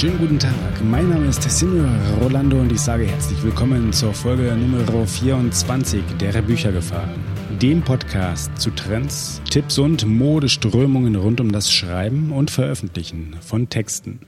schönen 0.00 0.18
guten 0.18 0.38
Tag. 0.38 0.82
Mein 0.82 1.10
Name 1.10 1.26
ist 1.26 1.42
Tessino 1.42 1.84
Rolando 2.22 2.58
und 2.58 2.72
ich 2.72 2.80
sage 2.80 3.04
herzlich 3.04 3.42
willkommen 3.42 3.92
zur 3.92 4.14
Folge 4.14 4.56
Nummer 4.56 5.06
24 5.06 6.02
der 6.18 6.40
Büchergefahr. 6.40 7.06
Dem 7.60 7.82
Podcast 7.82 8.50
zu 8.58 8.70
Trends, 8.70 9.42
Tipps 9.50 9.76
und 9.76 10.06
Modeströmungen 10.06 11.16
rund 11.16 11.42
um 11.42 11.52
das 11.52 11.70
Schreiben 11.70 12.32
und 12.32 12.50
Veröffentlichen 12.50 13.36
von 13.42 13.68
Texten. 13.68 14.20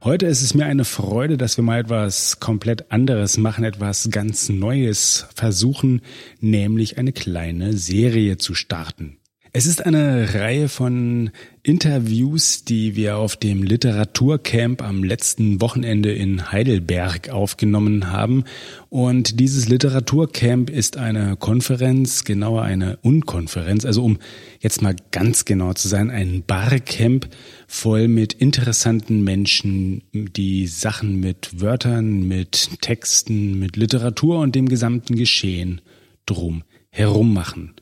Heute 0.00 0.26
ist 0.26 0.42
es 0.42 0.54
mir 0.54 0.66
eine 0.66 0.84
Freude, 0.84 1.38
dass 1.38 1.56
wir 1.56 1.64
mal 1.64 1.80
etwas 1.80 2.38
komplett 2.38 2.92
anderes 2.92 3.36
machen, 3.36 3.64
etwas 3.64 4.10
ganz 4.12 4.48
Neues 4.48 5.26
versuchen, 5.34 6.02
nämlich 6.38 6.98
eine 6.98 7.10
kleine 7.10 7.72
Serie 7.72 8.38
zu 8.38 8.54
starten. 8.54 9.16
Es 9.56 9.66
ist 9.66 9.86
eine 9.86 10.34
Reihe 10.34 10.68
von 10.68 11.30
Interviews, 11.62 12.64
die 12.64 12.96
wir 12.96 13.18
auf 13.18 13.36
dem 13.36 13.62
Literaturcamp 13.62 14.82
am 14.82 15.04
letzten 15.04 15.60
Wochenende 15.60 16.12
in 16.12 16.50
Heidelberg 16.50 17.28
aufgenommen 17.28 18.10
haben. 18.10 18.42
Und 18.88 19.38
dieses 19.38 19.68
Literaturcamp 19.68 20.70
ist 20.70 20.96
eine 20.96 21.36
Konferenz, 21.36 22.24
genauer 22.24 22.62
eine 22.62 22.98
Unkonferenz, 23.02 23.84
also 23.84 24.02
um 24.02 24.18
jetzt 24.58 24.82
mal 24.82 24.96
ganz 25.12 25.44
genau 25.44 25.72
zu 25.72 25.86
sein, 25.86 26.10
ein 26.10 26.42
Barcamp 26.44 27.28
voll 27.68 28.08
mit 28.08 28.32
interessanten 28.32 29.22
Menschen, 29.22 30.02
die 30.12 30.66
Sachen 30.66 31.20
mit 31.20 31.60
Wörtern, 31.60 32.26
mit 32.26 32.80
Texten, 32.80 33.60
mit 33.60 33.76
Literatur 33.76 34.40
und 34.40 34.56
dem 34.56 34.68
gesamten 34.68 35.14
Geschehen 35.14 35.80
drum 36.26 36.64
herum 36.90 37.32
machen. 37.32 37.74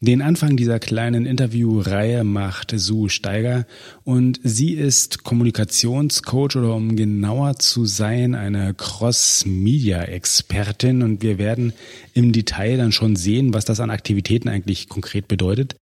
Den 0.00 0.22
Anfang 0.22 0.56
dieser 0.56 0.78
kleinen 0.78 1.26
Interviewreihe 1.26 2.22
macht 2.24 2.72
Sue 2.74 3.10
Steiger 3.10 3.66
und 4.04 4.40
sie 4.42 4.72
ist 4.74 5.24
Kommunikationscoach 5.24 6.56
oder 6.56 6.74
um 6.74 6.96
genauer 6.96 7.58
zu 7.58 7.84
sein, 7.86 8.34
eine 8.34 8.74
Cross-Media-Expertin 8.74 11.02
und 11.02 11.22
wir 11.22 11.38
werden 11.38 11.72
im 12.14 12.32
Detail 12.32 12.76
dann 12.76 12.92
schon 12.92 13.16
sehen, 13.16 13.54
was 13.54 13.64
das 13.64 13.80
an 13.80 13.90
Aktivitäten 13.90 14.48
eigentlich 14.48 14.88
konkret 14.88 15.26
bedeutet. 15.28 15.76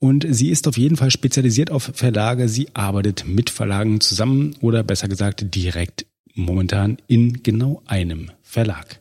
Und 0.00 0.26
sie 0.28 0.50
ist 0.50 0.68
auf 0.68 0.76
jeden 0.76 0.96
Fall 0.96 1.10
spezialisiert 1.10 1.70
auf 1.70 1.92
Verlage. 1.94 2.48
Sie 2.48 2.68
arbeitet 2.74 3.24
mit 3.26 3.48
Verlagen 3.48 4.00
zusammen 4.00 4.54
oder 4.60 4.82
besser 4.82 5.08
gesagt 5.08 5.54
direkt 5.54 6.04
momentan 6.34 6.98
in 7.06 7.42
genau 7.42 7.82
einem 7.86 8.30
Verlag. 8.42 9.00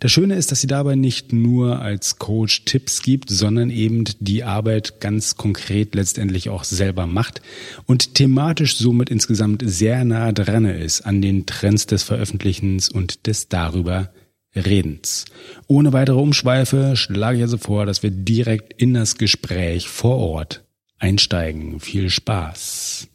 Das 0.00 0.12
Schöne 0.12 0.34
ist, 0.34 0.50
dass 0.50 0.60
sie 0.60 0.66
dabei 0.66 0.94
nicht 0.94 1.32
nur 1.32 1.80
als 1.80 2.18
Coach 2.18 2.64
Tipps 2.64 3.02
gibt, 3.02 3.30
sondern 3.30 3.70
eben 3.70 4.04
die 4.20 4.44
Arbeit 4.44 5.00
ganz 5.00 5.36
konkret 5.36 5.94
letztendlich 5.94 6.48
auch 6.48 6.64
selber 6.64 7.06
macht 7.06 7.42
und 7.86 8.14
thematisch 8.14 8.76
somit 8.76 9.10
insgesamt 9.10 9.62
sehr 9.64 10.04
nah 10.04 10.32
dran 10.32 10.64
ist 10.64 11.02
an 11.02 11.22
den 11.22 11.46
Trends 11.46 11.86
des 11.86 12.02
Veröffentlichens 12.02 12.88
und 12.88 13.26
des 13.26 13.48
darüber 13.48 14.10
Redens. 14.54 15.24
Ohne 15.66 15.92
weitere 15.92 16.18
Umschweife 16.18 16.96
schlage 16.96 17.38
ich 17.38 17.42
also 17.42 17.58
vor, 17.58 17.86
dass 17.86 18.02
wir 18.02 18.10
direkt 18.10 18.72
in 18.80 18.94
das 18.94 19.16
Gespräch 19.16 19.88
vor 19.88 20.16
Ort 20.16 20.64
einsteigen. 20.98 21.80
Viel 21.80 22.08
Spaß. 22.08 23.08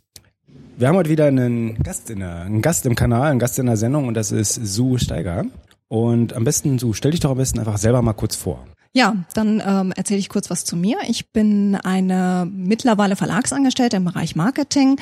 Wir 0.78 0.88
haben 0.88 0.96
heute 0.96 1.10
wieder 1.10 1.26
einen 1.26 1.82
Gast, 1.84 2.10
in 2.10 2.20
der, 2.20 2.42
einen 2.42 2.62
Gast 2.62 2.86
im 2.86 2.96
Kanal, 2.96 3.32
einen 3.32 3.40
Gast 3.40 3.60
in 3.60 3.66
der 3.66 3.78
Sendung 3.78 4.08
und 4.08 4.14
das 4.14 4.32
ist 4.32 4.54
Sue 4.54 5.00
Steiger. 5.00 5.46
Und 5.90 6.34
am 6.34 6.44
besten, 6.46 6.80
so 6.80 6.94
stell 6.94 7.12
dich 7.12 7.20
doch 7.20 7.32
am 7.32 7.38
besten 7.38 7.60
einfach 7.60 7.78
selber 7.78 8.02
mal 8.02 8.14
kurz 8.14 8.36
vor. 8.36 8.66
Ja, 8.92 9.16
dann 9.36 9.62
ähm, 9.64 9.92
erzähle 9.96 10.20
ich 10.20 10.30
kurz 10.30 10.50
was 10.50 10.66
zu 10.66 10.76
mir. 10.76 10.98
Ich 11.08 11.32
bin 11.32 11.76
eine 11.76 12.50
mittlerweile 12.52 13.16
Verlagsangestellte 13.16 13.98
im 13.98 14.06
Bereich 14.06 14.36
Marketing 14.36 15.00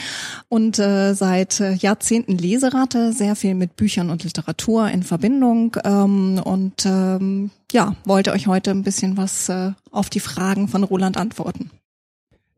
und 0.49 0.77
äh, 0.77 1.13
seit 1.13 1.61
äh, 1.61 1.71
Jahrzehnten 1.71 2.37
Leserate, 2.37 3.13
sehr 3.13 3.37
viel 3.37 3.55
mit 3.55 3.77
Büchern 3.77 4.09
und 4.09 4.25
Literatur 4.25 4.89
in 4.89 5.03
Verbindung 5.03 5.77
ähm, 5.85 6.41
und 6.43 6.85
ähm, 6.85 7.51
ja, 7.71 7.95
wollte 8.03 8.33
euch 8.33 8.47
heute 8.47 8.71
ein 8.71 8.83
bisschen 8.83 9.15
was 9.15 9.47
äh, 9.47 9.71
auf 9.91 10.09
die 10.09 10.19
Fragen 10.19 10.67
von 10.67 10.83
Roland 10.83 11.15
antworten. 11.15 11.71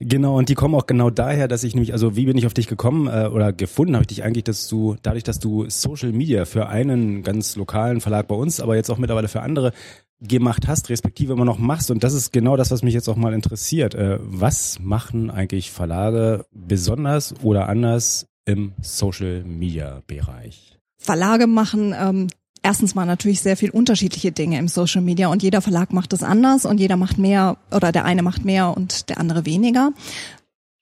Genau, 0.01 0.37
und 0.37 0.47
die 0.47 0.55
kommen 0.55 0.75
auch 0.75 0.87
genau 0.87 1.09
daher, 1.09 1.49
dass 1.49 1.65
ich 1.65 1.75
nämlich, 1.75 1.91
also 1.91 2.15
wie 2.15 2.25
bin 2.25 2.37
ich 2.37 2.45
auf 2.45 2.53
dich 2.53 2.67
gekommen 2.67 3.07
äh, 3.07 3.27
oder 3.27 3.51
gefunden 3.51 3.95
habe 3.95 4.03
ich 4.03 4.07
dich 4.07 4.23
eigentlich, 4.23 4.45
dass 4.45 4.69
du, 4.69 4.95
dadurch, 5.01 5.23
dass 5.23 5.39
du 5.39 5.69
Social 5.69 6.13
Media 6.13 6.45
für 6.45 6.69
einen 6.69 7.21
ganz 7.21 7.57
lokalen 7.57 7.99
Verlag 7.99 8.29
bei 8.29 8.35
uns, 8.35 8.61
aber 8.61 8.77
jetzt 8.77 8.89
auch 8.89 8.97
mittlerweile 8.97 9.27
für 9.27 9.41
andere 9.41 9.73
gemacht 10.21 10.67
hast, 10.67 10.89
respektive 10.89 11.33
immer 11.33 11.43
noch 11.43 11.59
machst. 11.59 11.91
Und 11.91 12.03
das 12.03 12.13
ist 12.13 12.31
genau 12.31 12.55
das, 12.55 12.71
was 12.71 12.81
mich 12.81 12.93
jetzt 12.93 13.09
auch 13.09 13.17
mal 13.17 13.33
interessiert. 13.33 13.93
Äh, 13.93 14.19
was 14.21 14.79
machen 14.79 15.29
eigentlich 15.29 15.69
Verlage 15.69 16.45
besonders 16.53 17.35
oder 17.43 17.67
anders 17.67 18.27
im 18.45 18.71
Social 18.81 19.43
Media 19.43 20.01
Bereich? 20.07 20.79
Verlage 20.97 21.47
machen 21.47 21.93
ähm, 21.97 22.27
erstens 22.61 22.95
mal 22.95 23.05
natürlich 23.05 23.41
sehr 23.41 23.57
viel 23.57 23.69
unterschiedliche 23.69 24.31
Dinge 24.31 24.57
im 24.57 24.67
Social 24.67 25.01
Media 25.01 25.27
und 25.27 25.43
jeder 25.43 25.61
Verlag 25.61 25.93
macht 25.93 26.13
es 26.13 26.23
anders 26.23 26.65
und 26.65 26.79
jeder 26.79 26.97
macht 26.97 27.17
mehr 27.17 27.57
oder 27.71 27.91
der 27.91 28.05
eine 28.05 28.21
macht 28.21 28.45
mehr 28.45 28.75
und 28.75 29.09
der 29.09 29.19
andere 29.19 29.45
weniger. 29.45 29.91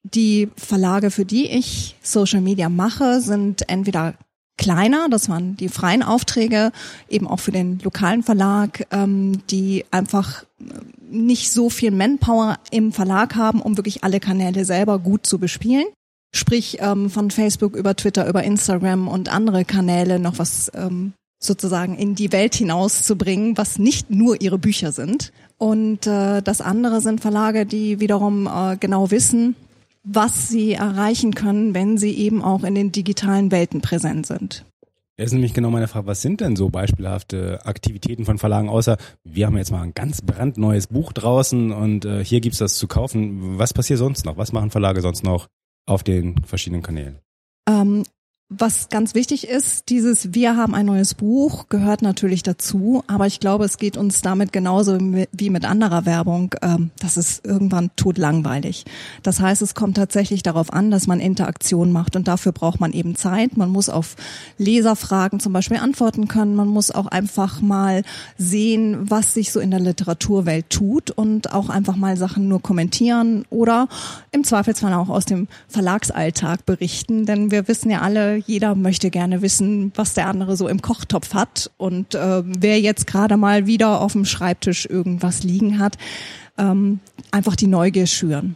Die 0.03 0.49
Verlage, 0.55 1.11
für 1.11 1.25
die 1.25 1.47
ich 1.47 1.95
Social 2.01 2.41
Media 2.41 2.69
mache, 2.69 3.19
sind 3.19 3.69
entweder 3.69 4.13
kleiner, 4.57 5.07
das 5.09 5.29
waren 5.29 5.55
die 5.55 5.69
freien 5.69 6.03
Aufträge, 6.03 6.71
eben 7.09 7.27
auch 7.27 7.39
für 7.39 7.51
den 7.51 7.79
lokalen 7.79 8.23
Verlag, 8.23 8.87
ähm, 8.91 9.43
die 9.49 9.85
einfach 9.91 10.43
nicht 11.09 11.51
so 11.51 11.69
viel 11.69 11.91
Manpower 11.91 12.57
im 12.71 12.91
Verlag 12.91 13.35
haben, 13.35 13.61
um 13.61 13.77
wirklich 13.77 14.03
alle 14.03 14.19
Kanäle 14.19 14.65
selber 14.65 14.99
gut 14.99 15.25
zu 15.25 15.39
bespielen. 15.39 15.85
Sprich 16.33 16.77
ähm, 16.81 17.09
von 17.09 17.31
Facebook 17.31 17.75
über 17.75 17.95
Twitter, 17.95 18.27
über 18.27 18.43
Instagram 18.43 19.07
und 19.07 19.29
andere 19.29 19.63
Kanäle 19.63 20.19
noch 20.19 20.39
was 20.39 20.71
ähm, 20.73 21.13
sozusagen 21.39 21.95
in 21.95 22.15
die 22.15 22.31
Welt 22.31 22.55
hinauszubringen, 22.55 23.57
was 23.57 23.79
nicht 23.79 24.09
nur 24.09 24.41
ihre 24.41 24.57
Bücher 24.57 24.91
sind. 24.91 25.31
Und 25.57 26.07
äh, 26.07 26.41
das 26.41 26.61
andere 26.61 27.01
sind 27.01 27.21
Verlage, 27.21 27.65
die 27.65 27.99
wiederum 27.99 28.47
äh, 28.47 28.77
genau 28.77 29.11
wissen, 29.11 29.55
was 30.03 30.47
sie 30.47 30.73
erreichen 30.73 31.33
können, 31.33 31.73
wenn 31.73 31.97
sie 31.97 32.11
eben 32.11 32.41
auch 32.41 32.63
in 32.63 32.75
den 32.75 32.91
digitalen 32.91 33.51
Welten 33.51 33.81
präsent 33.81 34.25
sind. 34.25 34.65
Das 35.17 35.27
ist 35.27 35.33
nämlich 35.33 35.55
genau 35.55 35.71
meine 35.71 35.87
Frage, 35.87 36.05
was 36.05 36.21
sind 36.21 36.41
denn 36.41 36.55
so 36.55 36.69
beispielhafte 36.69 37.65
Aktivitäten 37.65 38.23
von 38.23 38.37
Verlagen, 38.37 38.69
außer 38.69 38.97
wir 39.23 39.47
haben 39.47 39.57
jetzt 39.57 39.71
mal 39.71 39.81
ein 39.81 39.95
ganz 39.95 40.21
brandneues 40.21 40.87
Buch 40.87 41.11
draußen 41.11 41.71
und 41.71 42.05
äh, 42.05 42.23
hier 42.23 42.39
gibt's 42.39 42.59
das 42.59 42.77
zu 42.77 42.87
kaufen. 42.87 43.57
Was 43.57 43.73
passiert 43.73 43.97
sonst 43.97 44.25
noch? 44.25 44.37
Was 44.37 44.53
machen 44.53 44.69
Verlage 44.69 45.01
sonst 45.01 45.23
noch 45.23 45.47
auf 45.87 46.03
den 46.03 46.43
verschiedenen 46.43 46.83
Kanälen? 46.83 47.17
Ähm, 47.67 48.03
was 48.49 48.87
ganz 48.87 49.13
wichtig 49.13 49.45
ist, 49.45 49.89
dieses 49.89 50.33
Wir 50.33 50.55
haben 50.55 50.73
ein 50.73 50.85
neues 50.85 51.15
Buch 51.15 51.67
gehört 51.67 52.01
natürlich 52.01 52.43
dazu, 52.43 53.03
aber 53.05 53.27
ich 53.27 53.41
glaube, 53.41 53.65
es 53.65 53.77
geht 53.77 53.97
uns 53.97 54.21
damit 54.21 54.53
genauso 54.53 54.97
wie 54.99 55.49
mit 55.49 55.65
anderer 55.65 56.05
Werbung. 56.05 56.55
Ähm, 56.61 56.91
das 56.97 57.17
ist 57.17 57.45
irgendwann 57.45 57.91
totlangweilig. 57.97 58.85
Das 59.21 59.41
heißt, 59.41 59.61
es 59.61 59.75
kommt 59.75 59.97
tatsächlich 59.97 60.43
darauf 60.43 60.71
an, 60.71 60.91
dass 60.91 61.07
man 61.07 61.19
Interaktion 61.19 61.91
macht 61.91 62.15
und 62.15 62.29
dafür 62.29 62.53
braucht 62.53 62.79
man 62.79 62.93
eben 62.93 63.15
Zeit. 63.17 63.57
Man 63.57 63.69
muss 63.69 63.89
auf 63.89 64.15
Leserfragen 64.57 65.41
zum 65.41 65.51
Beispiel 65.51 65.77
antworten 65.77 66.29
können. 66.29 66.55
Man 66.55 66.69
muss 66.69 66.89
auch 66.91 67.07
einfach 67.07 67.59
mal 67.59 68.03
sehen, 68.37 69.09
was 69.11 69.33
sich 69.33 69.51
so 69.51 69.59
in 69.59 69.71
der 69.71 69.81
Literaturwelt 69.81 70.69
tut 70.69 71.11
und 71.11 71.51
auch 71.51 71.67
einfach 71.67 71.97
mal 71.97 72.15
Sachen 72.15 72.47
nur 72.47 72.61
kommentieren 72.61 73.43
oder 73.49 73.89
im 74.31 74.45
Zweifelsfall 74.45 74.93
auch 74.93 75.09
aus 75.09 75.25
dem 75.25 75.49
Verlagsalltag 75.67 76.65
berichten, 76.65 77.25
denn 77.25 77.51
wir 77.51 77.67
wissen 77.67 77.91
ja 77.91 78.01
alle, 78.01 78.36
jeder 78.37 78.75
möchte 78.75 79.09
gerne 79.09 79.41
wissen, 79.41 79.91
was 79.95 80.13
der 80.13 80.27
andere 80.27 80.55
so 80.55 80.67
im 80.67 80.81
Kochtopf 80.81 81.33
hat 81.33 81.71
und 81.77 82.15
äh, 82.15 82.43
wer 82.45 82.79
jetzt 82.79 83.07
gerade 83.07 83.37
mal 83.37 83.67
wieder 83.67 84.01
auf 84.01 84.13
dem 84.13 84.25
Schreibtisch 84.25 84.85
irgendwas 84.85 85.43
liegen 85.43 85.79
hat, 85.79 85.97
ähm, 86.57 86.99
einfach 87.31 87.55
die 87.55 87.67
Neugier 87.67 88.07
schüren. 88.07 88.55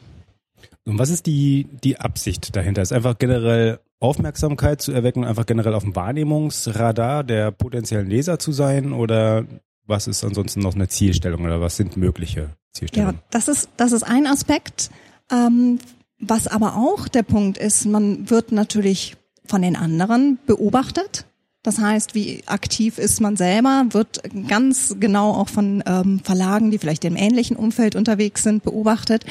Und 0.86 0.98
was 0.98 1.10
ist 1.10 1.26
die, 1.26 1.68
die 1.84 2.00
Absicht 2.00 2.56
dahinter? 2.56 2.82
Ist 2.82 2.94
einfach 2.94 3.18
generell 3.18 3.80
Aufmerksamkeit 4.00 4.82
zu 4.82 4.92
erwecken, 4.92 5.24
einfach 5.24 5.46
generell 5.46 5.76
auf 5.76 5.84
dem 5.84 5.96
Wahrnehmungsradar 5.96 7.24
der 7.24 7.52
potenziellen 7.52 8.10
Leser 8.10 8.40
zu 8.40 8.52
sein 8.52 8.94
oder 8.94 9.46
was 9.86 10.08
ist 10.08 10.24
ansonsten 10.24 10.62
noch 10.62 10.74
eine 10.74 10.88
Zielstellung 10.88 11.44
oder 11.46 11.62
was 11.62 11.78
sind 11.78 11.98
mögliche 11.98 12.50
Zielstellungen? 12.72 13.16
Ja, 13.16 13.24
das 13.30 13.48
ist, 13.48 13.70
das 13.78 13.92
ist 13.92 14.04
ein 14.04 14.26
Aspekt. 14.26 14.90
Ähm, 15.32 15.80
was 16.20 16.48
aber 16.48 16.76
auch 16.76 17.08
der 17.08 17.24
Punkt 17.24 17.58
ist, 17.58 17.86
man 17.86 18.30
wird 18.30 18.52
natürlich 18.52 19.18
von 19.46 19.62
den 19.62 19.76
anderen 19.76 20.40
beobachtet. 20.46 21.26
Das 21.64 21.78
heißt, 21.78 22.16
wie 22.16 22.42
aktiv 22.48 22.98
ist 22.98 23.22
man 23.22 23.38
selber, 23.38 23.86
wird 23.90 24.22
ganz 24.48 24.96
genau 25.00 25.32
auch 25.34 25.50
von 25.50 25.84
ähm, 25.86 26.20
Verlagen, 26.24 26.72
die 26.72 26.80
vielleicht 26.80 27.06
im 27.06 27.16
ähnlichen 27.16 27.56
Umfeld 27.56 27.96
unterwegs 27.96 28.44
sind, 28.44 28.64
beobachtet 28.64 29.26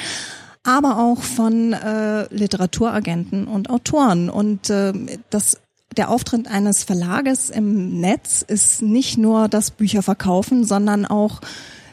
aber 0.63 0.99
auch 0.99 1.23
von 1.23 1.73
äh, 1.73 2.33
Literaturagenten 2.35 3.47
und 3.47 3.71
Autoren. 3.71 4.29
Und 4.29 4.71
äh, 4.71 4.93
das, 5.31 5.59
der 5.97 6.11
Auftritt 6.11 6.49
eines 6.49 6.85
Verlages 6.85 7.51
im 7.51 8.01
Netz 8.01 8.43
ist 8.47 8.83
nicht 8.83 9.17
nur 9.17 9.49
das 9.49 9.71
Bücher 9.71 10.03
verkaufen, 10.03 10.65
sondern 10.65 11.07
auch 11.07 11.41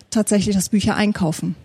tatsächlich 0.10 0.56
das 0.56 0.70
Bücher 0.70 0.96
einkaufen. 0.96 1.56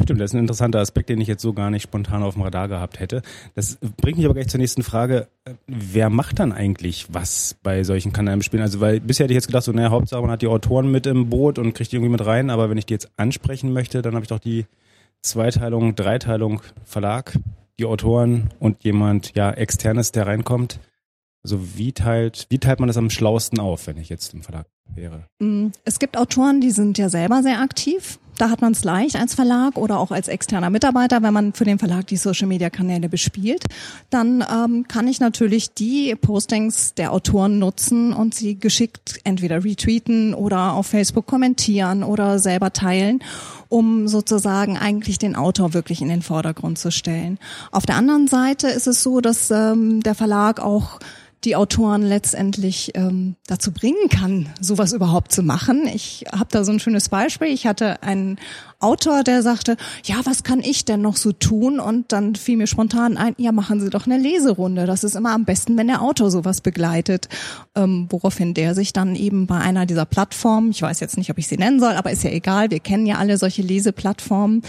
Stimmt, 0.00 0.20
das 0.20 0.30
ist 0.30 0.34
ein 0.34 0.40
interessanter 0.40 0.78
Aspekt, 0.78 1.08
den 1.08 1.20
ich 1.20 1.26
jetzt 1.26 1.42
so 1.42 1.52
gar 1.52 1.68
nicht 1.70 1.82
spontan 1.82 2.22
auf 2.22 2.34
dem 2.34 2.42
Radar 2.42 2.68
gehabt 2.68 3.00
hätte. 3.00 3.22
Das 3.56 3.76
bringt 3.96 4.18
mich 4.18 4.24
aber 4.24 4.34
gleich 4.34 4.46
zur 4.46 4.60
nächsten 4.60 4.84
Frage. 4.84 5.26
Wer 5.66 6.10
macht 6.10 6.38
dann 6.38 6.52
eigentlich 6.52 7.12
was 7.12 7.56
bei 7.64 7.82
solchen 7.82 8.12
Kanalspielen? 8.12 8.62
Also, 8.62 8.80
weil 8.80 9.00
bisher 9.00 9.24
hätte 9.24 9.32
ich 9.32 9.38
jetzt 9.38 9.48
gedacht, 9.48 9.64
so, 9.64 9.72
naja, 9.72 9.90
Hauptsache 9.90 10.22
man 10.22 10.30
hat 10.30 10.42
die 10.42 10.46
Autoren 10.46 10.92
mit 10.92 11.06
im 11.06 11.28
Boot 11.28 11.58
und 11.58 11.72
kriegt 11.72 11.90
die 11.90 11.96
irgendwie 11.96 12.12
mit 12.12 12.24
rein, 12.24 12.50
aber 12.50 12.70
wenn 12.70 12.78
ich 12.78 12.86
die 12.86 12.94
jetzt 12.94 13.10
ansprechen 13.16 13.72
möchte, 13.72 14.00
dann 14.00 14.14
habe 14.14 14.22
ich 14.22 14.28
doch 14.28 14.38
die 14.38 14.66
Zweiteilung, 15.22 15.96
Dreiteilung, 15.96 16.62
Verlag, 16.84 17.36
die 17.80 17.84
Autoren 17.84 18.50
und 18.60 18.84
jemand, 18.84 19.34
ja, 19.34 19.50
externes, 19.50 20.12
der 20.12 20.28
reinkommt. 20.28 20.78
Also 21.42 21.76
wie 21.76 21.92
teilt, 21.92 22.46
wie 22.50 22.58
teilt 22.58 22.80
man 22.80 22.86
das 22.86 22.96
am 22.96 23.10
schlausten 23.10 23.58
auf, 23.58 23.86
wenn 23.86 23.96
ich 23.96 24.08
jetzt 24.08 24.34
im 24.34 24.42
Verlag 24.42 24.66
wäre? 24.94 25.26
Mm, 25.40 25.68
es 25.84 25.98
gibt 25.98 26.16
Autoren, 26.16 26.60
die 26.60 26.70
sind 26.70 26.98
ja 26.98 27.08
selber 27.08 27.42
sehr 27.42 27.60
aktiv. 27.60 28.18
Da 28.40 28.48
hat 28.48 28.62
man 28.62 28.72
es 28.72 28.84
leicht 28.84 29.16
als 29.16 29.34
Verlag 29.34 29.76
oder 29.76 29.98
auch 29.98 30.10
als 30.10 30.26
externer 30.26 30.70
Mitarbeiter, 30.70 31.22
wenn 31.22 31.34
man 31.34 31.52
für 31.52 31.66
den 31.66 31.78
Verlag 31.78 32.06
die 32.06 32.16
Social-Media-Kanäle 32.16 33.10
bespielt. 33.10 33.66
Dann 34.08 34.42
ähm, 34.50 34.88
kann 34.88 35.06
ich 35.08 35.20
natürlich 35.20 35.74
die 35.74 36.14
Postings 36.14 36.94
der 36.94 37.12
Autoren 37.12 37.58
nutzen 37.58 38.14
und 38.14 38.34
sie 38.34 38.58
geschickt 38.58 39.20
entweder 39.24 39.62
retweeten 39.62 40.32
oder 40.32 40.72
auf 40.72 40.86
Facebook 40.86 41.26
kommentieren 41.26 42.02
oder 42.02 42.38
selber 42.38 42.72
teilen 42.72 43.22
um 43.68 44.08
sozusagen 44.08 44.76
eigentlich 44.76 45.18
den 45.18 45.36
Autor 45.36 45.74
wirklich 45.74 46.02
in 46.02 46.08
den 46.08 46.22
Vordergrund 46.22 46.76
zu 46.76 46.90
stellen. 46.90 47.38
Auf 47.70 47.86
der 47.86 47.94
anderen 47.94 48.26
Seite 48.26 48.66
ist 48.66 48.88
es 48.88 49.00
so, 49.00 49.20
dass 49.20 49.48
ähm, 49.52 50.02
der 50.02 50.16
Verlag 50.16 50.58
auch 50.58 50.98
die 51.44 51.56
Autoren 51.56 52.02
letztendlich 52.02 52.92
ähm, 52.94 53.36
dazu 53.46 53.72
bringen 53.72 54.10
kann, 54.10 54.50
sowas 54.60 54.92
überhaupt 54.92 55.32
zu 55.32 55.42
machen. 55.42 55.86
Ich 55.86 56.26
habe 56.30 56.48
da 56.50 56.64
so 56.64 56.72
ein 56.72 56.80
schönes 56.80 57.08
Beispiel. 57.08 57.48
Ich 57.48 57.66
hatte 57.66 58.02
einen 58.02 58.38
Autor, 58.78 59.24
der 59.24 59.42
sagte, 59.42 59.76
ja, 60.04 60.16
was 60.24 60.42
kann 60.42 60.60
ich 60.60 60.84
denn 60.84 61.00
noch 61.00 61.16
so 61.16 61.32
tun? 61.32 61.80
Und 61.80 62.12
dann 62.12 62.34
fiel 62.34 62.58
mir 62.58 62.66
spontan 62.66 63.16
ein, 63.16 63.34
ja, 63.38 63.52
machen 63.52 63.80
Sie 63.80 63.88
doch 63.88 64.06
eine 64.06 64.18
Leserunde. 64.18 64.84
Das 64.84 65.02
ist 65.02 65.16
immer 65.16 65.32
am 65.32 65.46
besten, 65.46 65.78
wenn 65.78 65.86
der 65.86 66.02
Autor 66.02 66.30
sowas 66.30 66.60
begleitet. 66.60 67.28
Ähm, 67.74 68.06
woraufhin 68.10 68.52
der 68.52 68.74
sich 68.74 68.92
dann 68.92 69.16
eben 69.16 69.46
bei 69.46 69.58
einer 69.58 69.86
dieser 69.86 70.04
Plattformen, 70.04 70.72
ich 70.72 70.82
weiß 70.82 71.00
jetzt 71.00 71.16
nicht, 71.16 71.30
ob 71.30 71.38
ich 71.38 71.48
sie 71.48 71.56
nennen 71.56 71.80
soll, 71.80 71.92
aber 71.92 72.10
ist 72.10 72.24
ja 72.24 72.30
egal, 72.30 72.70
wir 72.70 72.80
kennen 72.80 73.06
ja 73.06 73.16
alle 73.16 73.38
solche 73.38 73.62
Leseplattformen, 73.62 74.62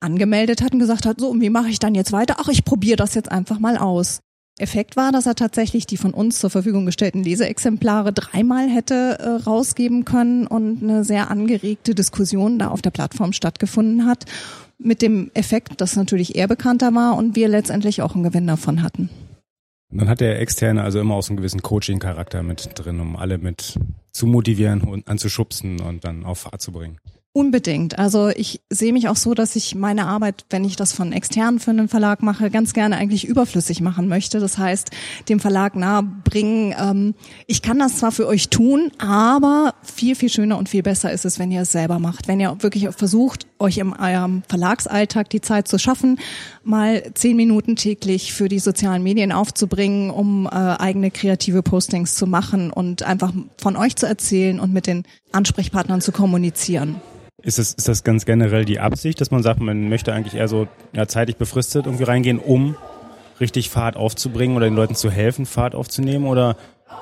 angemeldet 0.00 0.62
hat 0.62 0.72
und 0.72 0.78
gesagt 0.78 1.04
hat, 1.04 1.20
so, 1.20 1.28
und 1.28 1.40
wie 1.40 1.50
mache 1.50 1.68
ich 1.68 1.78
dann 1.78 1.94
jetzt 1.94 2.12
weiter? 2.12 2.36
Ach, 2.38 2.48
ich 2.48 2.64
probiere 2.64 2.96
das 2.96 3.14
jetzt 3.14 3.30
einfach 3.30 3.58
mal 3.58 3.76
aus. 3.76 4.20
Effekt 4.60 4.96
war, 4.96 5.12
dass 5.12 5.26
er 5.26 5.34
tatsächlich 5.34 5.86
die 5.86 5.96
von 5.96 6.12
uns 6.12 6.38
zur 6.38 6.50
Verfügung 6.50 6.86
gestellten 6.86 7.22
Leseexemplare 7.22 8.12
dreimal 8.12 8.68
hätte 8.68 9.18
äh, 9.18 9.28
rausgeben 9.42 10.04
können 10.04 10.46
und 10.46 10.82
eine 10.82 11.04
sehr 11.04 11.30
angeregte 11.30 11.94
Diskussion 11.94 12.58
da 12.58 12.68
auf 12.68 12.82
der 12.82 12.90
Plattform 12.90 13.32
stattgefunden 13.32 14.06
hat. 14.06 14.24
Mit 14.78 15.02
dem 15.02 15.30
Effekt, 15.34 15.80
dass 15.80 15.96
natürlich 15.96 16.36
er 16.36 16.48
bekannter 16.48 16.94
war 16.94 17.16
und 17.16 17.36
wir 17.36 17.48
letztendlich 17.48 18.02
auch 18.02 18.14
einen 18.14 18.24
Gewinn 18.24 18.46
davon 18.46 18.82
hatten. 18.82 19.10
dann 19.90 20.08
hat 20.08 20.20
der 20.20 20.40
Externe 20.40 20.82
also 20.82 21.00
immer 21.00 21.14
auch 21.14 21.22
so 21.22 21.30
einen 21.30 21.38
gewissen 21.38 21.62
Coaching-Charakter 21.62 22.42
mit 22.42 22.70
drin, 22.74 23.00
um 23.00 23.16
alle 23.16 23.38
mit 23.38 23.78
zu 24.12 24.26
motivieren 24.26 24.82
und 24.82 25.08
anzuschubsen 25.08 25.80
und 25.80 26.04
dann 26.04 26.24
auf 26.24 26.40
Fahrt 26.40 26.62
zu 26.62 26.72
bringen. 26.72 26.98
Unbedingt. 27.32 27.96
Also 27.96 28.28
ich 28.28 28.60
sehe 28.70 28.92
mich 28.92 29.08
auch 29.08 29.14
so, 29.14 29.34
dass 29.34 29.54
ich 29.54 29.76
meine 29.76 30.06
Arbeit, 30.06 30.46
wenn 30.50 30.64
ich 30.64 30.74
das 30.74 30.92
von 30.92 31.12
extern 31.12 31.60
für 31.60 31.70
einen 31.70 31.88
Verlag 31.88 32.24
mache, 32.24 32.50
ganz 32.50 32.72
gerne 32.72 32.96
eigentlich 32.96 33.24
überflüssig 33.24 33.80
machen 33.80 34.08
möchte. 34.08 34.40
Das 34.40 34.58
heißt, 34.58 34.90
dem 35.28 35.38
Verlag 35.38 35.76
nahebringen, 35.76 36.74
ähm, 36.76 37.14
ich 37.46 37.62
kann 37.62 37.78
das 37.78 37.98
zwar 37.98 38.10
für 38.10 38.26
euch 38.26 38.48
tun, 38.48 38.90
aber 38.98 39.76
viel, 39.80 40.16
viel 40.16 40.28
schöner 40.28 40.58
und 40.58 40.68
viel 40.68 40.82
besser 40.82 41.12
ist 41.12 41.24
es, 41.24 41.38
wenn 41.38 41.52
ihr 41.52 41.62
es 41.62 41.70
selber 41.70 42.00
macht. 42.00 42.26
Wenn 42.26 42.40
ihr 42.40 42.56
wirklich 42.62 42.88
versucht, 42.90 43.46
euch 43.60 43.78
im 43.78 43.92
eurem 43.92 44.42
Verlagsalltag 44.48 45.30
die 45.30 45.40
Zeit 45.40 45.68
zu 45.68 45.78
schaffen, 45.78 46.18
mal 46.64 47.02
zehn 47.14 47.36
Minuten 47.36 47.76
täglich 47.76 48.32
für 48.32 48.48
die 48.48 48.58
sozialen 48.58 49.02
Medien 49.02 49.32
aufzubringen, 49.32 50.10
um 50.10 50.46
äh, 50.46 50.50
eigene 50.50 51.10
kreative 51.10 51.62
Postings 51.62 52.16
zu 52.16 52.26
machen 52.26 52.70
und 52.70 53.02
einfach 53.02 53.32
von 53.58 53.76
euch 53.76 53.96
zu 53.96 54.06
erzählen 54.06 54.60
und 54.60 54.72
mit 54.72 54.86
den 54.86 55.04
Ansprechpartnern 55.32 56.00
zu 56.00 56.12
kommunizieren. 56.12 56.96
Ist 57.42 57.58
das, 57.58 57.72
ist 57.72 57.88
das 57.88 58.04
ganz 58.04 58.26
generell 58.26 58.64
die 58.64 58.80
Absicht, 58.80 59.20
dass 59.20 59.30
man 59.30 59.42
sagt, 59.42 59.60
man 59.60 59.88
möchte 59.88 60.12
eigentlich 60.12 60.34
eher 60.34 60.48
so 60.48 60.68
ja, 60.92 61.06
zeitlich 61.06 61.36
befristet 61.36 61.86
irgendwie 61.86 62.04
reingehen, 62.04 62.38
um 62.38 62.76
richtig 63.40 63.70
Fahrt 63.70 63.96
aufzubringen 63.96 64.56
oder 64.56 64.66
den 64.66 64.74
Leuten 64.74 64.94
zu 64.94 65.10
helfen, 65.10 65.46
Fahrt 65.46 65.74
aufzunehmen? 65.74 66.26
Oder 66.26 66.56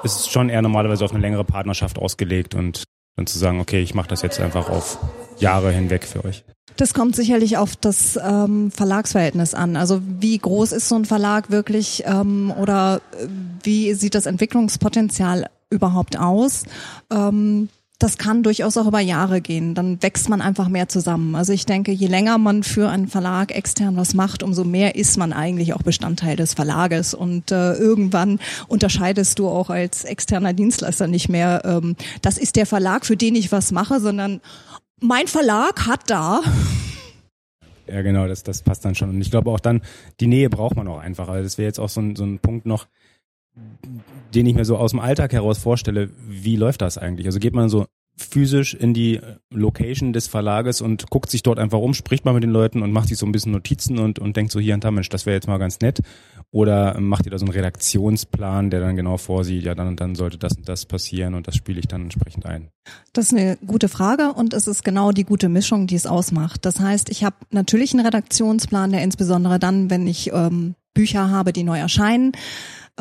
ist 0.04 0.20
es 0.20 0.28
schon 0.28 0.48
eher 0.48 0.62
normalerweise 0.62 1.04
auf 1.04 1.12
eine 1.12 1.20
längere 1.20 1.44
Partnerschaft 1.44 1.98
ausgelegt 1.98 2.54
und 2.54 2.84
dann 3.18 3.26
zu 3.26 3.38
sagen, 3.38 3.60
okay, 3.60 3.82
ich 3.82 3.94
mache 3.94 4.08
das 4.08 4.22
jetzt 4.22 4.40
einfach 4.40 4.70
auf 4.70 4.98
Jahre 5.38 5.72
hinweg 5.72 6.06
für 6.06 6.24
euch? 6.24 6.44
Das 6.76 6.94
kommt 6.94 7.16
sicherlich 7.16 7.56
auf 7.56 7.74
das 7.74 8.16
ähm, 8.16 8.70
Verlagsverhältnis 8.70 9.54
an. 9.54 9.76
Also 9.76 10.00
wie 10.20 10.38
groß 10.38 10.70
ist 10.70 10.88
so 10.88 10.94
ein 10.94 11.04
Verlag 11.04 11.50
wirklich 11.50 12.04
ähm, 12.06 12.52
oder 12.56 13.00
wie 13.64 13.92
sieht 13.94 14.14
das 14.14 14.26
Entwicklungspotenzial 14.26 15.46
überhaupt 15.70 16.16
aus? 16.16 16.62
Ähm, 17.10 17.68
das 17.98 18.16
kann 18.16 18.44
durchaus 18.44 18.76
auch 18.76 18.86
über 18.86 19.00
Jahre 19.00 19.40
gehen. 19.40 19.74
Dann 19.74 20.00
wächst 20.02 20.28
man 20.28 20.40
einfach 20.40 20.68
mehr 20.68 20.88
zusammen. 20.88 21.34
Also 21.34 21.52
ich 21.52 21.66
denke, 21.66 21.90
je 21.90 22.06
länger 22.06 22.38
man 22.38 22.62
für 22.62 22.88
einen 22.88 23.08
Verlag 23.08 23.52
extern 23.52 23.96
was 23.96 24.14
macht, 24.14 24.44
umso 24.44 24.62
mehr 24.62 24.94
ist 24.94 25.18
man 25.18 25.32
eigentlich 25.32 25.74
auch 25.74 25.82
Bestandteil 25.82 26.36
des 26.36 26.54
Verlages. 26.54 27.12
Und 27.12 27.50
äh, 27.50 27.74
irgendwann 27.74 28.38
unterscheidest 28.68 29.40
du 29.40 29.48
auch 29.48 29.68
als 29.68 30.04
externer 30.04 30.52
Dienstleister 30.52 31.08
nicht 31.08 31.28
mehr, 31.28 31.62
ähm, 31.64 31.96
das 32.22 32.38
ist 32.38 32.54
der 32.54 32.66
Verlag, 32.66 33.04
für 33.04 33.16
den 33.16 33.34
ich 33.34 33.50
was 33.50 33.72
mache, 33.72 33.98
sondern 33.98 34.40
mein 35.00 35.26
Verlag 35.26 35.86
hat 35.86 36.08
da. 36.08 36.40
Ja, 37.90 38.02
genau, 38.02 38.28
das, 38.28 38.42
das 38.42 38.60
passt 38.60 38.84
dann 38.84 38.94
schon. 38.94 39.08
Und 39.08 39.20
ich 39.22 39.30
glaube 39.30 39.50
auch 39.50 39.60
dann, 39.60 39.80
die 40.20 40.26
Nähe 40.26 40.50
braucht 40.50 40.76
man 40.76 40.86
auch 40.88 40.98
einfach. 40.98 41.26
Also 41.26 41.42
das 41.42 41.56
wäre 41.56 41.68
jetzt 41.68 41.78
auch 41.78 41.88
so 41.88 42.02
ein, 42.02 42.16
so 42.16 42.24
ein 42.24 42.38
Punkt 42.38 42.66
noch, 42.66 42.86
den 44.34 44.46
ich 44.46 44.54
mir 44.54 44.64
so 44.64 44.76
aus 44.76 44.92
dem 44.92 45.00
Alltag 45.00 45.32
heraus 45.32 45.58
vorstelle, 45.58 46.10
wie 46.28 46.56
läuft 46.56 46.82
das 46.82 46.98
eigentlich? 46.98 47.26
Also 47.26 47.38
geht 47.38 47.54
man 47.54 47.68
so 47.68 47.86
physisch 48.20 48.74
in 48.74 48.94
die 48.94 49.20
Location 49.50 50.12
des 50.12 50.26
Verlages 50.26 50.80
und 50.80 51.08
guckt 51.08 51.30
sich 51.30 51.42
dort 51.42 51.58
einfach 51.58 51.78
um, 51.78 51.94
spricht 51.94 52.24
mal 52.24 52.34
mit 52.34 52.42
den 52.42 52.50
Leuten 52.50 52.82
und 52.82 52.92
macht 52.92 53.08
sich 53.08 53.18
so 53.18 53.26
ein 53.26 53.32
bisschen 53.32 53.52
Notizen 53.52 53.98
und, 53.98 54.18
und 54.18 54.36
denkt 54.36 54.52
so 54.52 54.60
hier 54.60 54.74
und 54.74 54.84
da, 54.84 54.90
Mensch, 54.90 55.08
das 55.08 55.24
wäre 55.24 55.34
jetzt 55.34 55.46
mal 55.46 55.58
ganz 55.58 55.80
nett. 55.80 56.00
Oder 56.50 56.98
macht 56.98 57.26
ihr 57.26 57.30
da 57.30 57.38
so 57.38 57.44
einen 57.44 57.52
Redaktionsplan, 57.52 58.70
der 58.70 58.80
dann 58.80 58.96
genau 58.96 59.18
vorsieht, 59.18 59.64
ja, 59.64 59.74
dann 59.74 59.88
und 59.88 60.00
dann 60.00 60.14
sollte 60.14 60.38
das 60.38 60.56
und 60.56 60.68
das 60.68 60.86
passieren 60.86 61.34
und 61.34 61.46
das 61.46 61.56
spiele 61.56 61.78
ich 61.78 61.86
dann 61.86 62.02
entsprechend 62.02 62.46
ein? 62.46 62.68
Das 63.12 63.26
ist 63.26 63.38
eine 63.38 63.58
gute 63.66 63.88
Frage 63.88 64.32
und 64.32 64.54
es 64.54 64.66
ist 64.66 64.82
genau 64.82 65.12
die 65.12 65.24
gute 65.24 65.48
Mischung, 65.48 65.86
die 65.86 65.96
es 65.96 66.06
ausmacht. 66.06 66.64
Das 66.64 66.80
heißt, 66.80 67.10
ich 67.10 67.22
habe 67.22 67.36
natürlich 67.50 67.92
einen 67.92 68.04
Redaktionsplan, 68.04 68.92
der 68.92 69.02
insbesondere 69.02 69.58
dann, 69.58 69.90
wenn 69.90 70.06
ich 70.06 70.32
ähm, 70.32 70.74
Bücher 70.94 71.30
habe, 71.30 71.52
die 71.52 71.64
neu 71.64 71.78
erscheinen, 71.78 72.32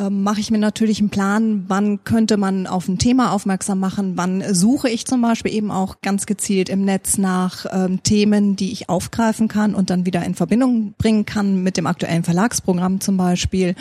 mache 0.10 0.40
ich 0.40 0.52
mir 0.52 0.58
natürlich 0.60 1.00
einen 1.00 1.10
Plan, 1.10 1.66
wann 1.68 2.04
könnte 2.04 2.38
man 2.38 2.68
auf 2.68 2.88
ein 2.88 3.00
Thema 3.00 3.32
aufmerksam 3.32 3.80
machen, 3.80 4.14
wann 4.16 4.44
suche 4.54 4.90
ich 4.90 5.06
zum 5.06 5.22
Beispiel 5.22 5.54
eben 5.54 5.72
auch 5.72 6.02
ganz 6.02 6.26
gezielt 6.26 6.70
im 6.70 6.86
Netz 6.86 7.18
nach 7.18 7.66
ähm, 7.72 8.04
Themen, 8.04 8.56
die 8.56 8.72
ich 8.72 8.90
aufgreifen 8.90 9.48
kann 9.48 9.74
und 9.74 9.90
dann 9.90 10.06
wieder 10.06 10.24
in 10.24 10.36
Verbindung 10.36 10.94
bringen 10.98 11.26
kann 11.26 11.64
mit 11.64 11.78
dem 11.78 11.88
aktuellen 11.88 12.24
Verlagsprogramm 12.24 13.02
zum 13.02 13.18
Beispiel. 13.18 13.76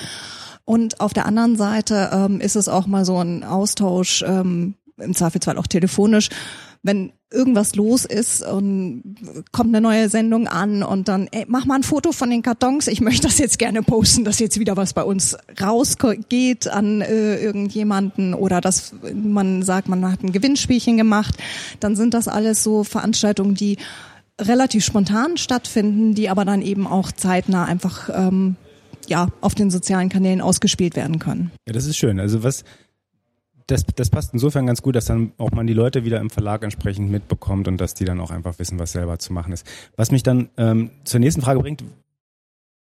Und 0.65 1.01
auf 1.01 1.15
der 1.15 1.27
anderen 1.27 1.57
Seite 1.57 2.11
ähm, 2.13 2.41
ist 2.41 2.57
es 2.57 2.69
auch 2.69 2.87
mal 2.87 3.05
so 3.05 3.19
ein 3.19 3.45
Austausch, 3.45 4.25
ähm, 4.27 4.75
im 4.99 5.15
Zweifelsfall 5.15 5.59
auch 5.59 5.67
telefonisch, 5.67 6.31
wenn 6.87 7.13
irgendwas 7.33 7.75
los 7.75 8.05
ist 8.05 8.47
und 8.47 9.03
kommt 9.51 9.75
eine 9.75 9.81
neue 9.81 10.09
Sendung 10.09 10.47
an 10.47 10.83
und 10.85 11.09
dann, 11.09 11.29
ey, 11.33 11.45
mach 11.49 11.67
mal 11.67 11.75
ein 11.75 11.83
Foto 11.83 12.13
von 12.13 12.31
den 12.31 12.43
Kartons, 12.43 12.87
ich 12.87 13.01
möchte 13.01 13.27
das 13.27 13.39
jetzt 13.39 13.59
gerne 13.59 13.83
posten, 13.83 14.25
dass 14.25 14.39
jetzt 14.39 14.61
wieder 14.61 14.77
was 14.77 14.95
bei 14.95 15.03
uns 15.03 15.37
rausgeht 15.61 16.69
an 16.69 17.01
äh, 17.01 17.37
irgendjemanden 17.39 18.33
oder 18.33 18.61
dass 18.61 18.95
man 19.13 19.63
sagt, 19.63 19.89
man 19.89 20.11
hat 20.11 20.23
ein 20.23 20.33
Gewinnspielchen 20.33 20.97
gemacht, 20.97 21.37
dann 21.81 21.97
sind 21.97 22.15
das 22.15 22.29
alles 22.29 22.63
so 22.63 22.85
Veranstaltungen, 22.85 23.55
die 23.55 23.79
relativ 24.41 24.85
spontan 24.85 25.37
stattfinden, 25.37 26.15
die 26.15 26.29
aber 26.29 26.45
dann 26.45 26.63
eben 26.63 26.87
auch 26.87 27.11
zeitnah 27.11 27.65
einfach 27.65 28.09
ähm, 28.13 28.57
ja 29.09 29.29
auf 29.41 29.55
den 29.55 29.71
sozialen 29.71 30.09
Kanälen 30.09 30.41
ausgespielt 30.41 30.95
werden 30.95 31.19
können. 31.19 31.51
Ja, 31.67 31.73
das 31.73 31.87
ist 31.87 31.97
schön. 31.97 32.21
Also 32.21 32.43
was 32.43 32.65
das, 33.67 33.85
das 33.85 34.11
passt 34.11 34.33
insofern 34.33 34.67
ganz 34.67 34.83
gut, 34.83 34.95
dass 34.95 35.07
dann 35.07 35.33
auch 35.39 35.51
man 35.51 35.67
die 35.67 35.73
Leute 35.73 36.05
wieder 36.05 36.21
im 36.21 36.31
Verlag 36.31 36.63
entsprechend 36.63 37.11
mitbekommt 37.11 37.67
und 37.69 37.81
dass 37.81 37.95
die 37.95 38.05
dann 38.05 38.21
auch 38.21 38.31
einfach 38.31 38.59
wissen, 38.59 38.79
was 38.79 38.93
selber 38.93 39.19
zu 39.19 39.33
machen 39.33 39.53
ist. 39.53 39.67
Was 39.97 40.11
mich 40.11 40.23
dann 40.23 40.51
ähm, 40.57 40.91
zur 41.05 41.21
nächsten 41.21 41.43
Frage 41.43 41.61
bringt, 41.61 41.83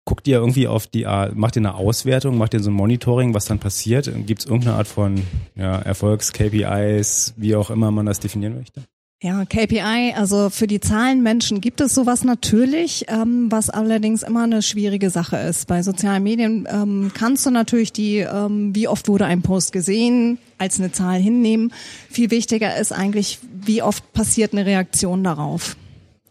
guckt 0.06 0.28
ihr 0.28 0.38
irgendwie 0.38 0.68
auf 0.68 0.88
die, 0.88 1.06
macht 1.34 1.56
ihr 1.56 1.62
eine 1.62 1.76
Auswertung, 1.76 2.38
macht 2.38 2.54
ihr 2.54 2.60
so 2.60 2.70
ein 2.70 2.76
Monitoring, 2.76 3.34
was 3.34 3.46
dann 3.46 3.60
passiert? 3.60 4.10
Gibt 4.28 4.42
es 4.42 4.46
irgendeine 4.46 4.78
Art 4.78 4.88
von 4.88 5.24
ja, 5.56 5.80
Erfolgs-KPIs, 5.80 7.34
wie 7.38 7.56
auch 7.56 7.72
immer 7.72 7.90
man 7.92 8.06
das 8.06 8.20
definieren 8.20 8.56
möchte? 8.56 8.84
Ja, 9.22 9.46
KPI, 9.46 10.14
also 10.16 10.50
für 10.50 10.68
die 10.68 10.82
Zahlenmenschen 10.82 11.62
gibt 11.62 11.80
es 11.80 11.96
sowas 11.96 12.26
natürlich, 12.26 13.06
ähm, 13.08 13.50
was 13.50 13.70
allerdings 13.70 14.24
immer 14.24 14.44
eine 14.44 14.62
schwierige 14.62 15.10
Sache 15.10 15.38
ist. 15.38 15.68
Bei 15.68 15.82
sozialen 15.84 16.22
Medien 16.22 16.68
ähm, 16.70 17.12
kannst 17.14 17.46
du 17.46 17.50
natürlich 17.50 17.94
die, 17.94 18.18
ähm, 18.18 18.76
wie 18.76 18.90
oft 18.90 19.08
wurde 19.08 19.26
ein 19.26 19.42
Post 19.42 19.72
gesehen, 19.72 20.38
als 20.58 20.80
eine 20.80 20.92
Zahl 20.92 21.20
hinnehmen. 21.20 21.72
Viel 22.10 22.30
wichtiger 22.30 22.78
ist 22.78 22.92
eigentlich, 22.92 23.40
wie 23.54 23.82
oft 23.82 24.12
passiert 24.14 24.52
eine 24.52 24.66
Reaktion 24.66 25.24
darauf. 25.24 25.78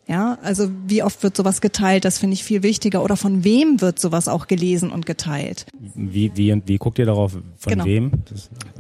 Ja, 0.07 0.37
also 0.43 0.69
wie 0.87 1.03
oft 1.03 1.23
wird 1.23 1.35
sowas 1.35 1.63
geteilt, 1.63 2.05
das 2.05 2.19
finde 2.19 2.35
ich 2.35 2.45
viel 2.45 2.63
wichtiger. 2.63 3.03
Oder 3.03 3.17
von 3.17 3.43
wem 3.43 3.81
wird 3.81 3.99
sowas 3.99 4.29
auch 4.29 4.47
gelesen 4.47 4.91
und 4.93 5.07
geteilt? 5.07 5.65
Wie, 5.95 6.31
wie, 6.35 6.63
wie 6.67 6.77
guckt 6.77 6.99
ihr 6.99 7.07
darauf? 7.07 7.33
Von 7.57 7.73
genau. 7.73 7.87
wem? 7.87 8.13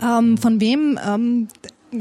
Ähm, 0.02 0.36
von 0.36 0.60
wem? 0.60 0.98
Ähm, 1.06 1.48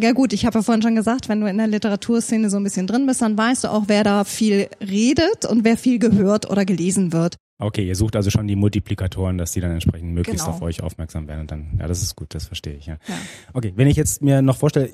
ja 0.01 0.11
gut, 0.11 0.33
ich 0.33 0.45
habe 0.45 0.59
ja 0.59 0.63
vorhin 0.63 0.81
schon 0.81 0.95
gesagt, 0.95 1.29
wenn 1.29 1.41
du 1.41 1.47
in 1.47 1.57
der 1.57 1.67
Literaturszene 1.67 2.49
so 2.49 2.57
ein 2.57 2.63
bisschen 2.63 2.87
drin 2.87 3.05
bist, 3.05 3.21
dann 3.21 3.37
weißt 3.37 3.65
du 3.65 3.67
auch, 3.69 3.83
wer 3.87 4.03
da 4.03 4.23
viel 4.23 4.67
redet 4.81 5.45
und 5.45 5.63
wer 5.63 5.77
viel 5.77 5.99
gehört 5.99 6.49
oder 6.49 6.65
gelesen 6.65 7.13
wird. 7.13 7.35
Okay, 7.59 7.87
ihr 7.87 7.95
sucht 7.95 8.15
also 8.15 8.29
schon 8.29 8.47
die 8.47 8.55
Multiplikatoren, 8.55 9.37
dass 9.37 9.51
die 9.51 9.61
dann 9.61 9.71
entsprechend 9.71 10.13
möglichst 10.13 10.45
genau. 10.45 10.57
auf 10.57 10.61
euch 10.61 10.81
aufmerksam 10.81 11.27
werden 11.27 11.41
und 11.41 11.51
dann, 11.51 11.77
ja, 11.79 11.87
das 11.87 12.01
ist 12.01 12.15
gut, 12.15 12.33
das 12.33 12.45
verstehe 12.45 12.75
ich, 12.75 12.87
ja. 12.87 12.97
ja. 13.07 13.15
Okay, 13.53 13.73
wenn 13.75 13.87
ich 13.87 13.95
jetzt 13.95 14.21
mir 14.21 14.41
noch 14.41 14.57
vorstelle, 14.57 14.89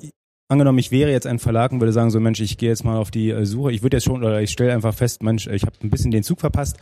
angenommen, 0.48 0.78
ich 0.78 0.90
wäre 0.90 1.10
jetzt 1.10 1.26
ein 1.26 1.38
Verlag 1.38 1.72
und 1.72 1.80
würde 1.80 1.92
sagen, 1.92 2.10
so 2.10 2.20
Mensch, 2.20 2.40
ich 2.40 2.58
gehe 2.58 2.68
jetzt 2.68 2.84
mal 2.84 2.96
auf 2.96 3.10
die 3.10 3.30
äh, 3.30 3.46
Suche, 3.46 3.72
ich 3.72 3.82
würde 3.82 3.96
jetzt 3.96 4.04
schon, 4.04 4.22
oder 4.22 4.40
ich 4.42 4.50
stelle 4.50 4.72
einfach 4.72 4.94
fest, 4.94 5.22
Mensch, 5.22 5.46
ich 5.46 5.62
habe 5.62 5.76
ein 5.82 5.90
bisschen 5.90 6.10
den 6.10 6.22
Zug 6.22 6.40
verpasst 6.40 6.78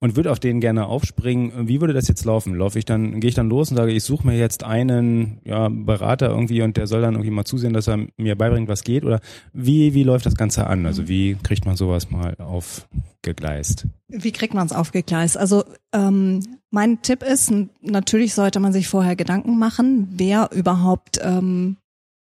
und 0.00 0.16
würde 0.16 0.30
auf 0.30 0.38
den 0.38 0.60
gerne 0.60 0.86
aufspringen. 0.86 1.68
Wie 1.68 1.80
würde 1.80 1.92
das 1.92 2.08
jetzt 2.08 2.24
laufen? 2.24 2.54
Laufe 2.54 2.78
ich 2.78 2.84
dann, 2.84 3.20
gehe 3.20 3.28
ich 3.28 3.34
dann 3.34 3.48
los 3.48 3.70
und 3.70 3.76
sage, 3.76 3.92
ich 3.92 4.04
suche 4.04 4.26
mir 4.26 4.38
jetzt 4.38 4.62
einen 4.62 5.40
ja, 5.44 5.68
Berater 5.68 6.28
irgendwie 6.28 6.62
und 6.62 6.76
der 6.76 6.86
soll 6.86 7.00
dann 7.00 7.14
irgendwie 7.14 7.30
mal 7.30 7.44
zusehen, 7.44 7.72
dass 7.72 7.88
er 7.88 8.06
mir 8.16 8.36
beibringt, 8.36 8.68
was 8.68 8.84
geht? 8.84 9.04
Oder 9.04 9.20
wie, 9.52 9.94
wie 9.94 10.04
läuft 10.04 10.26
das 10.26 10.36
Ganze 10.36 10.66
an? 10.66 10.86
Also 10.86 11.08
wie 11.08 11.36
kriegt 11.42 11.66
man 11.66 11.76
sowas 11.76 12.10
mal 12.10 12.36
aufgegleist? 12.38 13.86
Wie 14.08 14.32
kriegt 14.32 14.54
man 14.54 14.66
es 14.66 14.72
aufgegleist? 14.72 15.36
Also 15.36 15.64
ähm, 15.92 16.40
mein 16.70 17.02
Tipp 17.02 17.22
ist, 17.22 17.52
natürlich 17.80 18.34
sollte 18.34 18.60
man 18.60 18.72
sich 18.72 18.88
vorher 18.88 19.16
Gedanken 19.16 19.58
machen, 19.58 20.08
wer 20.12 20.50
überhaupt 20.52 21.18
ähm, 21.22 21.76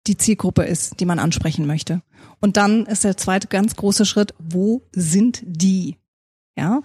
die 0.07 0.17
Zielgruppe 0.17 0.63
ist, 0.63 0.99
die 0.99 1.05
man 1.05 1.19
ansprechen 1.19 1.67
möchte. 1.67 2.01
Und 2.41 2.57
dann 2.57 2.85
ist 2.85 3.03
der 3.03 3.17
zweite 3.17 3.47
ganz 3.47 3.75
große 3.75 4.05
Schritt, 4.05 4.33
wo 4.39 4.81
sind 4.91 5.43
die? 5.45 5.97
Ja, 6.59 6.81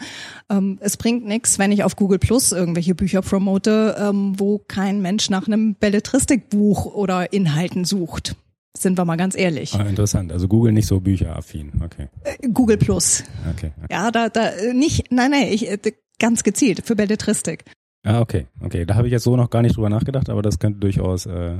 ähm, 0.50 0.78
es 0.80 0.96
bringt 0.96 1.26
nichts, 1.26 1.58
wenn 1.58 1.72
ich 1.72 1.82
auf 1.82 1.96
Google 1.96 2.20
Plus 2.20 2.52
irgendwelche 2.52 2.94
Bücher 2.94 3.22
promote, 3.22 3.96
ähm, 3.98 4.38
wo 4.38 4.58
kein 4.58 5.02
Mensch 5.02 5.30
nach 5.30 5.48
einem 5.48 5.74
Belletristikbuch 5.74 6.86
oder 6.86 7.32
Inhalten 7.32 7.84
sucht. 7.84 8.36
Sind 8.76 8.96
wir 8.96 9.04
mal 9.04 9.16
ganz 9.16 9.36
ehrlich. 9.36 9.74
Ah, 9.74 9.82
interessant. 9.82 10.30
Also 10.30 10.46
Google 10.46 10.72
nicht 10.72 10.86
so 10.86 11.00
bücheraffin. 11.00 11.72
Okay. 11.84 12.08
Äh, 12.22 12.48
Google 12.50 12.76
Plus. 12.76 13.24
Okay. 13.56 13.72
okay. 13.76 13.86
Ja, 13.90 14.12
da, 14.12 14.28
da 14.28 14.48
äh, 14.50 14.74
nicht. 14.74 15.10
Nein, 15.10 15.32
nein, 15.32 15.48
ich 15.50 15.68
äh, 15.68 15.78
ganz 16.20 16.44
gezielt 16.44 16.82
für 16.84 16.94
Belletristik. 16.94 17.64
Ah, 18.04 18.20
okay, 18.20 18.46
okay. 18.60 18.84
Da 18.84 18.94
habe 18.94 19.08
ich 19.08 19.12
jetzt 19.12 19.24
so 19.24 19.36
noch 19.36 19.50
gar 19.50 19.62
nicht 19.62 19.76
drüber 19.76 19.90
nachgedacht, 19.90 20.30
aber 20.30 20.42
das 20.42 20.60
könnte 20.60 20.78
durchaus 20.78 21.26
äh, 21.26 21.56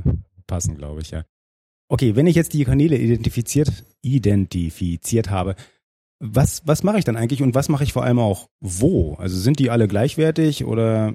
passen, 0.47 0.77
glaube 0.77 1.01
ich, 1.01 1.11
ja. 1.11 1.23
Okay, 1.89 2.15
wenn 2.15 2.27
ich 2.27 2.35
jetzt 2.35 2.53
die 2.53 2.63
Kanäle 2.63 2.97
identifiziert, 2.97 3.83
identifiziert 4.01 5.29
habe, 5.29 5.55
was, 6.19 6.61
was 6.65 6.83
mache 6.83 6.97
ich 6.97 7.05
dann 7.05 7.17
eigentlich 7.17 7.41
und 7.41 7.55
was 7.55 7.69
mache 7.69 7.83
ich 7.83 7.93
vor 7.93 8.03
allem 8.03 8.19
auch 8.19 8.49
wo? 8.59 9.15
Also 9.15 9.37
sind 9.37 9.59
die 9.59 9.69
alle 9.69 9.87
gleichwertig 9.87 10.65
oder 10.65 11.13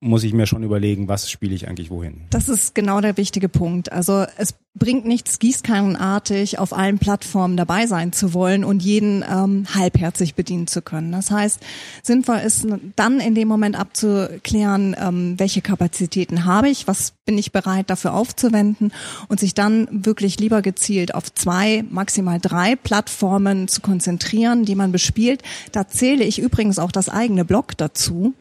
muss 0.00 0.24
ich 0.24 0.34
mir 0.34 0.46
schon 0.46 0.62
überlegen, 0.62 1.08
was 1.08 1.30
spiele 1.30 1.54
ich 1.54 1.68
eigentlich 1.68 1.90
wohin? 1.90 2.22
Das 2.30 2.48
ist 2.48 2.74
genau 2.74 3.00
der 3.00 3.16
wichtige 3.16 3.48
Punkt. 3.48 3.90
Also 3.92 4.26
es 4.36 4.54
bringt 4.74 5.06
nichts, 5.06 5.38
gießkannenartig 5.38 6.58
auf 6.58 6.74
allen 6.74 6.98
Plattformen 6.98 7.56
dabei 7.56 7.86
sein 7.86 8.12
zu 8.12 8.34
wollen 8.34 8.62
und 8.62 8.82
jeden 8.82 9.24
ähm, 9.26 9.66
halbherzig 9.74 10.34
bedienen 10.34 10.66
zu 10.66 10.82
können. 10.82 11.12
Das 11.12 11.30
heißt, 11.30 11.60
sinnvoll 12.02 12.36
ist 12.44 12.66
dann 12.94 13.20
in 13.20 13.34
dem 13.34 13.48
Moment 13.48 13.78
abzuklären, 13.78 14.94
ähm, 15.00 15.34
welche 15.38 15.62
Kapazitäten 15.62 16.44
habe 16.44 16.68
ich, 16.68 16.86
was 16.86 17.12
bin 17.24 17.38
ich 17.38 17.52
bereit 17.52 17.88
dafür 17.88 18.12
aufzuwenden 18.12 18.92
und 19.28 19.40
sich 19.40 19.54
dann 19.54 19.88
wirklich 19.90 20.38
lieber 20.38 20.60
gezielt 20.60 21.14
auf 21.14 21.32
zwei, 21.32 21.84
maximal 21.88 22.38
drei 22.38 22.76
Plattformen 22.76 23.66
zu 23.66 23.80
konzentrieren, 23.80 24.66
die 24.66 24.74
man 24.74 24.92
bespielt. 24.92 25.42
Da 25.72 25.88
zähle 25.88 26.24
ich 26.24 26.38
übrigens 26.38 26.78
auch 26.78 26.92
das 26.92 27.08
eigene 27.08 27.46
Blog 27.46 27.78
dazu 27.78 28.34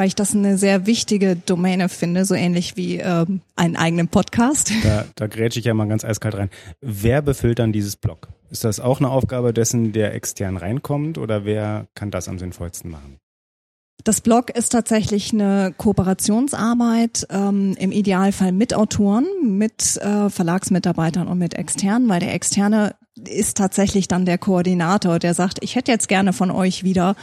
weil 0.00 0.06
ich 0.06 0.14
das 0.14 0.34
eine 0.34 0.56
sehr 0.56 0.86
wichtige 0.86 1.36
Domäne 1.36 1.90
finde, 1.90 2.24
so 2.24 2.34
ähnlich 2.34 2.74
wie 2.74 3.00
ähm, 3.00 3.42
einen 3.54 3.76
eigenen 3.76 4.08
Podcast. 4.08 4.72
Da, 4.82 5.04
da 5.14 5.26
grätsche 5.26 5.58
ich 5.58 5.66
ja 5.66 5.74
mal 5.74 5.88
ganz 5.88 6.06
eiskalt 6.06 6.36
rein. 6.36 6.48
Wer 6.80 7.20
befüllt 7.20 7.58
dann 7.58 7.70
dieses 7.70 7.96
Blog? 7.96 8.28
Ist 8.50 8.64
das 8.64 8.80
auch 8.80 9.00
eine 9.00 9.10
Aufgabe 9.10 9.52
dessen, 9.52 9.92
der 9.92 10.14
extern 10.14 10.56
reinkommt 10.56 11.18
oder 11.18 11.44
wer 11.44 11.86
kann 11.94 12.10
das 12.10 12.28
am 12.28 12.38
sinnvollsten 12.38 12.90
machen? 12.90 13.18
Das 14.02 14.22
Blog 14.22 14.48
ist 14.48 14.70
tatsächlich 14.70 15.34
eine 15.34 15.74
Kooperationsarbeit, 15.76 17.26
ähm, 17.28 17.76
im 17.78 17.92
Idealfall 17.92 18.52
mit 18.52 18.72
Autoren, 18.72 19.26
mit 19.42 19.98
äh, 19.98 20.30
Verlagsmitarbeitern 20.30 21.28
und 21.28 21.36
mit 21.36 21.52
Externen, 21.52 22.08
weil 22.08 22.20
der 22.20 22.32
Externe 22.32 22.94
ist 23.28 23.58
tatsächlich 23.58 24.08
dann 24.08 24.24
der 24.24 24.38
Koordinator, 24.38 25.18
der 25.18 25.34
sagt, 25.34 25.58
ich 25.60 25.74
hätte 25.76 25.92
jetzt 25.92 26.08
gerne 26.08 26.32
von 26.32 26.50
euch 26.50 26.84
wieder 26.84 27.16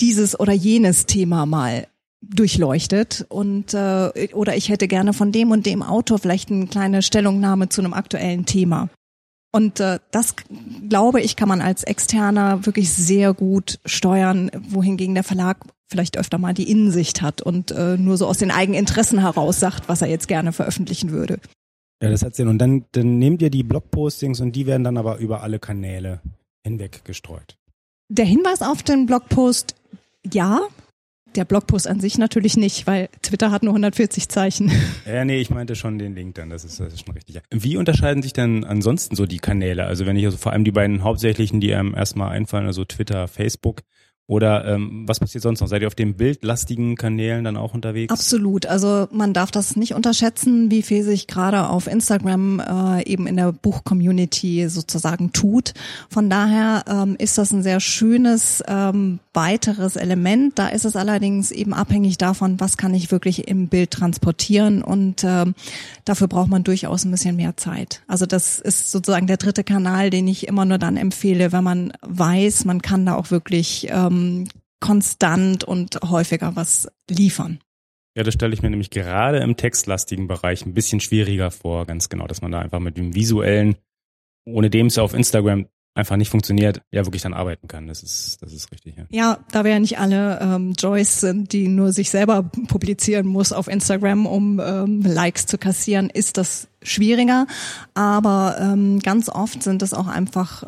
dieses 0.00 0.40
oder 0.40 0.52
jenes 0.52 1.06
Thema 1.06 1.46
mal 1.46 1.86
durchleuchtet 2.22 3.26
und 3.28 3.74
äh, 3.74 4.28
oder 4.32 4.56
ich 4.56 4.68
hätte 4.68 4.88
gerne 4.88 5.12
von 5.12 5.32
dem 5.32 5.50
und 5.50 5.66
dem 5.66 5.82
Autor 5.82 6.18
vielleicht 6.18 6.50
eine 6.50 6.66
kleine 6.66 7.02
Stellungnahme 7.02 7.68
zu 7.68 7.80
einem 7.80 7.92
aktuellen 7.92 8.46
Thema. 8.46 8.88
Und 9.52 9.80
äh, 9.80 10.00
das 10.10 10.34
glaube 10.88 11.20
ich 11.20 11.36
kann 11.36 11.48
man 11.48 11.60
als 11.60 11.82
Externer 11.82 12.66
wirklich 12.66 12.92
sehr 12.92 13.32
gut 13.32 13.78
steuern, 13.84 14.50
wohingegen 14.68 15.14
der 15.14 15.24
Verlag 15.24 15.58
vielleicht 15.88 16.18
öfter 16.18 16.38
mal 16.38 16.54
die 16.54 16.70
Innensicht 16.70 17.22
hat 17.22 17.42
und 17.42 17.70
äh, 17.70 17.96
nur 17.96 18.16
so 18.16 18.26
aus 18.26 18.38
den 18.38 18.50
eigenen 18.50 18.78
Interessen 18.80 19.20
heraus 19.20 19.60
sagt, 19.60 19.88
was 19.88 20.02
er 20.02 20.08
jetzt 20.08 20.28
gerne 20.28 20.52
veröffentlichen 20.52 21.10
würde. 21.10 21.38
Ja, 22.02 22.10
das 22.10 22.22
hat 22.22 22.34
Sinn. 22.34 22.48
Und 22.48 22.58
dann, 22.58 22.84
dann 22.92 23.18
nehmt 23.18 23.40
ihr 23.40 23.50
die 23.50 23.62
Blogpostings 23.62 24.40
und 24.40 24.54
die 24.54 24.66
werden 24.66 24.84
dann 24.84 24.98
aber 24.98 25.18
über 25.18 25.42
alle 25.42 25.58
Kanäle 25.58 26.20
hinweg 26.64 27.04
gestreut. 27.04 27.56
Der 28.08 28.24
Hinweis 28.24 28.62
auf 28.62 28.82
den 28.82 29.06
Blogpost, 29.06 29.74
ja, 30.32 30.60
der 31.36 31.44
Blogpost 31.44 31.86
an 31.86 32.00
sich 32.00 32.18
natürlich 32.18 32.56
nicht, 32.56 32.86
weil 32.86 33.08
Twitter 33.22 33.50
hat 33.50 33.62
nur 33.62 33.72
140 33.72 34.28
Zeichen. 34.28 34.70
Ja, 35.06 35.24
nee, 35.24 35.40
ich 35.40 35.50
meinte 35.50 35.76
schon 35.76 35.98
den 35.98 36.14
Link 36.14 36.34
dann, 36.34 36.50
das 36.50 36.64
ist, 36.64 36.80
das 36.80 36.92
ist 36.92 37.06
schon 37.06 37.14
richtig. 37.14 37.40
Wie 37.50 37.76
unterscheiden 37.76 38.22
sich 38.22 38.32
denn 38.32 38.64
ansonsten 38.64 39.14
so 39.14 39.24
die 39.24 39.38
Kanäle? 39.38 39.84
Also 39.84 40.04
wenn 40.04 40.16
ich 40.16 40.24
also 40.24 40.36
vor 40.36 40.52
allem 40.52 40.64
die 40.64 40.72
beiden 40.72 41.04
hauptsächlichen, 41.04 41.60
die 41.60 41.72
einem 41.74 41.94
erstmal 41.94 42.30
einfallen, 42.30 42.66
also 42.66 42.84
Twitter, 42.84 43.28
Facebook, 43.28 43.82
oder 44.28 44.64
ähm, 44.64 45.04
was 45.06 45.20
passiert 45.20 45.42
sonst 45.42 45.60
noch? 45.60 45.68
Seid 45.68 45.82
ihr 45.82 45.86
auf 45.86 45.94
den 45.94 46.14
bildlastigen 46.14 46.96
Kanälen 46.96 47.44
dann 47.44 47.56
auch 47.56 47.74
unterwegs? 47.74 48.12
Absolut. 48.12 48.66
Also 48.66 49.06
man 49.12 49.32
darf 49.32 49.52
das 49.52 49.76
nicht 49.76 49.94
unterschätzen, 49.94 50.68
wie 50.68 50.82
viel 50.82 51.04
sich 51.04 51.28
gerade 51.28 51.68
auf 51.68 51.86
Instagram 51.86 52.58
äh, 52.58 53.04
eben 53.04 53.28
in 53.28 53.36
der 53.36 53.52
Buch-Community 53.52 54.68
sozusagen 54.68 55.30
tut. 55.32 55.74
Von 56.10 56.28
daher 56.28 56.84
ähm, 56.88 57.14
ist 57.20 57.38
das 57.38 57.52
ein 57.52 57.62
sehr 57.62 57.78
schönes 57.78 58.64
ähm, 58.66 59.20
weiteres 59.32 59.94
Element. 59.94 60.58
Da 60.58 60.68
ist 60.68 60.84
es 60.84 60.96
allerdings 60.96 61.52
eben 61.52 61.72
abhängig 61.72 62.18
davon, 62.18 62.58
was 62.58 62.76
kann 62.76 62.94
ich 62.94 63.12
wirklich 63.12 63.46
im 63.46 63.68
Bild 63.68 63.92
transportieren 63.92 64.82
und 64.82 65.22
ähm, 65.22 65.54
dafür 66.04 66.26
braucht 66.26 66.48
man 66.48 66.64
durchaus 66.64 67.04
ein 67.04 67.12
bisschen 67.12 67.36
mehr 67.36 67.56
Zeit. 67.56 68.02
Also 68.08 68.26
das 68.26 68.58
ist 68.58 68.90
sozusagen 68.90 69.28
der 69.28 69.36
dritte 69.36 69.62
Kanal, 69.62 70.10
den 70.10 70.26
ich 70.26 70.48
immer 70.48 70.64
nur 70.64 70.78
dann 70.78 70.96
empfehle, 70.96 71.52
wenn 71.52 71.62
man 71.62 71.92
weiß, 72.00 72.64
man 72.64 72.82
kann 72.82 73.06
da 73.06 73.14
auch 73.14 73.30
wirklich 73.30 73.86
ähm, 73.90 74.15
ähm, 74.16 74.48
konstant 74.80 75.64
und 75.64 75.98
häufiger 76.02 76.56
was 76.56 76.88
liefern. 77.08 77.60
Ja, 78.16 78.22
das 78.22 78.34
stelle 78.34 78.54
ich 78.54 78.62
mir 78.62 78.70
nämlich 78.70 78.90
gerade 78.90 79.38
im 79.38 79.56
textlastigen 79.56 80.26
Bereich 80.26 80.64
ein 80.64 80.74
bisschen 80.74 81.00
schwieriger 81.00 81.50
vor, 81.50 81.86
ganz 81.86 82.08
genau, 82.08 82.26
dass 82.26 82.40
man 82.40 82.52
da 82.52 82.60
einfach 82.60 82.80
mit 82.80 82.96
dem 82.96 83.14
visuellen, 83.14 83.76
ohne 84.46 84.70
dem 84.70 84.86
es 84.86 84.98
auf 84.98 85.12
Instagram 85.12 85.66
einfach 85.96 86.16
nicht 86.16 86.30
funktioniert, 86.30 86.82
ja 86.90 87.04
wirklich 87.06 87.22
dann 87.22 87.34
arbeiten 87.34 87.68
kann. 87.68 87.86
Das 87.86 88.02
ist, 88.02 88.42
das 88.42 88.52
ist 88.52 88.70
richtig. 88.70 88.96
Ja, 88.96 89.04
ja 89.10 89.38
da 89.50 89.64
wir 89.64 89.72
ja 89.72 89.78
nicht 89.78 89.98
alle 89.98 90.38
ähm, 90.40 90.74
Joyce 90.78 91.20
sind, 91.20 91.52
die 91.52 91.68
nur 91.68 91.92
sich 91.92 92.10
selber 92.10 92.42
publizieren 92.42 93.26
muss 93.26 93.52
auf 93.52 93.66
Instagram, 93.66 94.26
um 94.26 94.60
ähm, 94.60 95.00
Likes 95.02 95.46
zu 95.46 95.56
kassieren, 95.58 96.10
ist 96.10 96.36
das 96.36 96.68
schwieriger. 96.82 97.46
Aber 97.94 98.56
ähm, 98.60 99.00
ganz 99.00 99.28
oft 99.28 99.62
sind 99.62 99.82
es 99.82 99.94
auch 99.94 100.06
einfach 100.06 100.62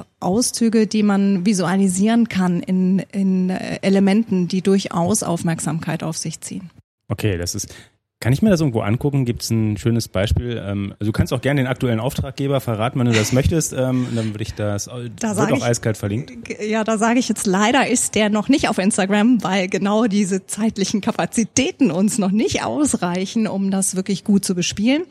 äh, 0.00 0.04
Auszüge, 0.18 0.86
die 0.86 1.04
man 1.04 1.46
visualisieren 1.46 2.28
kann 2.28 2.60
in, 2.60 2.98
in 3.12 3.50
Elementen, 3.50 4.48
die 4.48 4.62
durchaus 4.62 5.22
Aufmerksamkeit 5.22 6.02
auf 6.02 6.16
sich 6.16 6.40
ziehen. 6.40 6.70
Okay, 7.08 7.38
das 7.38 7.54
ist 7.54 7.74
kann 8.22 8.32
ich 8.32 8.40
mir 8.40 8.50
das 8.50 8.60
irgendwo 8.60 8.82
angucken? 8.82 9.24
Gibt 9.24 9.42
es 9.42 9.50
ein 9.50 9.76
schönes 9.76 10.06
Beispiel? 10.06 10.62
Ähm, 10.64 10.94
also 11.00 11.10
du 11.10 11.12
kannst 11.12 11.32
auch 11.32 11.40
gerne 11.40 11.60
den 11.60 11.66
aktuellen 11.66 11.98
Auftraggeber 11.98 12.60
verraten, 12.60 13.00
wenn 13.00 13.06
du 13.06 13.12
das 13.12 13.32
möchtest. 13.32 13.72
Ähm, 13.72 14.06
dann 14.14 14.32
würde 14.32 14.42
ich 14.42 14.54
das, 14.54 14.84
da 14.84 15.36
wird 15.36 15.52
auch 15.52 15.56
ich, 15.56 15.64
eiskalt 15.64 15.96
verlinkt. 15.96 16.32
Ja, 16.62 16.84
da 16.84 16.98
sage 16.98 17.18
ich 17.18 17.28
jetzt 17.28 17.48
leider 17.48 17.88
ist 17.88 18.14
der 18.14 18.30
noch 18.30 18.48
nicht 18.48 18.68
auf 18.68 18.78
Instagram, 18.78 19.42
weil 19.42 19.66
genau 19.66 20.06
diese 20.06 20.46
zeitlichen 20.46 21.00
Kapazitäten 21.00 21.90
uns 21.90 22.18
noch 22.18 22.30
nicht 22.30 22.62
ausreichen, 22.64 23.48
um 23.48 23.72
das 23.72 23.96
wirklich 23.96 24.22
gut 24.22 24.44
zu 24.44 24.54
bespielen. 24.54 25.02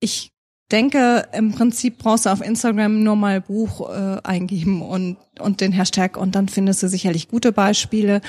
Ich 0.00 0.33
denke, 0.74 1.28
im 1.32 1.52
Prinzip 1.52 1.98
brauchst 1.98 2.26
du 2.26 2.30
auf 2.30 2.44
Instagram 2.44 3.04
nur 3.04 3.14
mal 3.14 3.40
Buch 3.40 3.88
äh, 3.88 4.18
eingeben 4.24 4.82
und, 4.82 5.16
und 5.38 5.60
den 5.60 5.70
Hashtag 5.70 6.16
und 6.16 6.34
dann 6.34 6.48
findest 6.48 6.82
du 6.82 6.88
sicherlich 6.88 7.28
gute 7.28 7.52
Beispiele. 7.52 8.20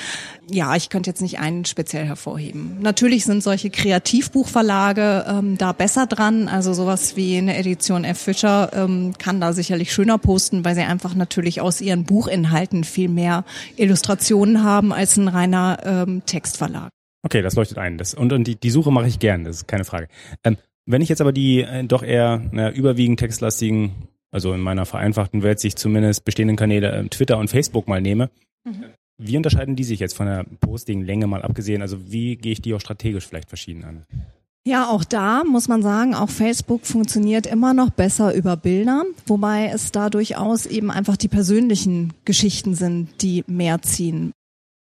Ja, 0.48 0.76
ich 0.76 0.88
könnte 0.88 1.10
jetzt 1.10 1.22
nicht 1.22 1.40
einen 1.40 1.64
speziell 1.64 2.06
hervorheben. 2.06 2.78
Natürlich 2.80 3.24
sind 3.24 3.42
solche 3.42 3.70
Kreativbuchverlage 3.70 5.24
ähm, 5.28 5.58
da 5.58 5.72
besser 5.72 6.06
dran. 6.06 6.46
Also 6.46 6.72
sowas 6.72 7.16
wie 7.16 7.36
eine 7.36 7.56
Edition 7.56 8.04
F. 8.04 8.20
Fischer 8.20 8.70
ähm, 8.72 9.14
kann 9.18 9.40
da 9.40 9.52
sicherlich 9.52 9.92
schöner 9.92 10.18
posten, 10.18 10.64
weil 10.64 10.76
sie 10.76 10.82
einfach 10.82 11.16
natürlich 11.16 11.60
aus 11.60 11.80
ihren 11.80 12.04
Buchinhalten 12.04 12.84
viel 12.84 13.08
mehr 13.08 13.44
Illustrationen 13.76 14.62
haben 14.62 14.92
als 14.92 15.16
ein 15.16 15.26
reiner 15.26 15.78
ähm, 15.84 16.22
Textverlag. 16.26 16.90
Okay, 17.24 17.42
das 17.42 17.56
leuchtet 17.56 17.78
ein. 17.78 17.98
Das, 17.98 18.14
und 18.14 18.32
und 18.32 18.44
die, 18.44 18.54
die 18.54 18.70
Suche 18.70 18.92
mache 18.92 19.08
ich 19.08 19.18
gern, 19.18 19.42
das 19.42 19.56
ist 19.56 19.66
keine 19.66 19.84
Frage. 19.84 20.06
Ähm, 20.44 20.58
wenn 20.86 21.02
ich 21.02 21.08
jetzt 21.08 21.20
aber 21.20 21.32
die 21.32 21.60
äh, 21.60 21.84
doch 21.84 22.02
eher 22.02 22.42
na, 22.52 22.70
überwiegend 22.70 23.18
textlastigen, 23.20 23.92
also 24.30 24.52
in 24.52 24.60
meiner 24.60 24.86
vereinfachten 24.86 25.42
Welt 25.42 25.60
sich 25.60 25.76
zumindest 25.76 26.24
bestehenden 26.24 26.56
Kanäle 26.56 26.92
äh, 26.92 27.08
Twitter 27.08 27.38
und 27.38 27.48
Facebook 27.48 27.88
mal 27.88 28.00
nehme, 28.00 28.30
mhm. 28.64 28.84
wie 29.18 29.36
unterscheiden 29.36 29.76
die 29.76 29.84
sich 29.84 30.00
jetzt 30.00 30.16
von 30.16 30.26
der 30.26 30.44
Posting-Länge 30.60 31.26
mal 31.26 31.42
abgesehen? 31.42 31.82
Also 31.82 32.10
wie 32.10 32.36
gehe 32.36 32.52
ich 32.52 32.62
die 32.62 32.72
auch 32.72 32.80
strategisch 32.80 33.26
vielleicht 33.26 33.48
verschieden 33.48 33.84
an? 33.84 34.04
Ja, 34.66 34.88
auch 34.88 35.04
da 35.04 35.44
muss 35.44 35.68
man 35.68 35.80
sagen, 35.80 36.16
auch 36.16 36.28
Facebook 36.28 36.86
funktioniert 36.86 37.46
immer 37.46 37.72
noch 37.72 37.90
besser 37.90 38.34
über 38.34 38.56
Bilder, 38.56 39.04
wobei 39.24 39.70
es 39.72 39.92
da 39.92 40.10
durchaus 40.10 40.66
eben 40.66 40.90
einfach 40.90 41.16
die 41.16 41.28
persönlichen 41.28 42.14
Geschichten 42.24 42.74
sind, 42.74 43.22
die 43.22 43.44
mehr 43.46 43.80
ziehen. 43.82 44.32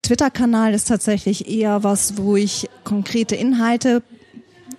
Twitter-Kanal 0.02 0.72
ist 0.72 0.88
tatsächlich 0.88 1.50
eher 1.50 1.84
was, 1.84 2.16
wo 2.16 2.34
ich 2.34 2.70
konkrete 2.84 3.36
Inhalte 3.36 4.02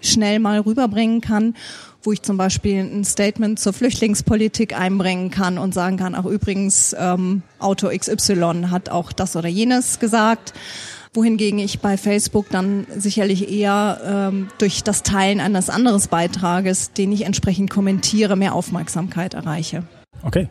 schnell 0.01 0.39
mal 0.39 0.59
rüberbringen 0.59 1.21
kann, 1.21 1.55
wo 2.03 2.11
ich 2.11 2.21
zum 2.21 2.37
Beispiel 2.37 2.79
ein 2.79 3.03
Statement 3.03 3.59
zur 3.59 3.73
Flüchtlingspolitik 3.73 4.79
einbringen 4.79 5.31
kann 5.31 5.57
und 5.57 5.73
sagen 5.73 5.97
kann, 5.97 6.15
auch 6.15 6.25
übrigens, 6.25 6.95
ähm, 6.97 7.41
Autor 7.59 7.91
XY 7.91 8.67
hat 8.69 8.89
auch 8.89 9.11
das 9.11 9.35
oder 9.35 9.49
jenes 9.49 9.99
gesagt 9.99 10.53
wohingegen 11.15 11.59
ich 11.59 11.79
bei 11.79 11.97
Facebook 11.97 12.49
dann 12.49 12.85
sicherlich 12.95 13.51
eher 13.51 14.01
ähm, 14.05 14.47
durch 14.57 14.83
das 14.83 15.03
Teilen 15.03 15.39
eines 15.39 15.69
anderes 15.69 16.07
Beitrages, 16.07 16.91
den 16.93 17.11
ich 17.11 17.25
entsprechend 17.25 17.69
kommentiere, 17.69 18.35
mehr 18.35 18.53
Aufmerksamkeit 18.53 19.33
erreiche. 19.33 19.83
Okay, 20.23 20.49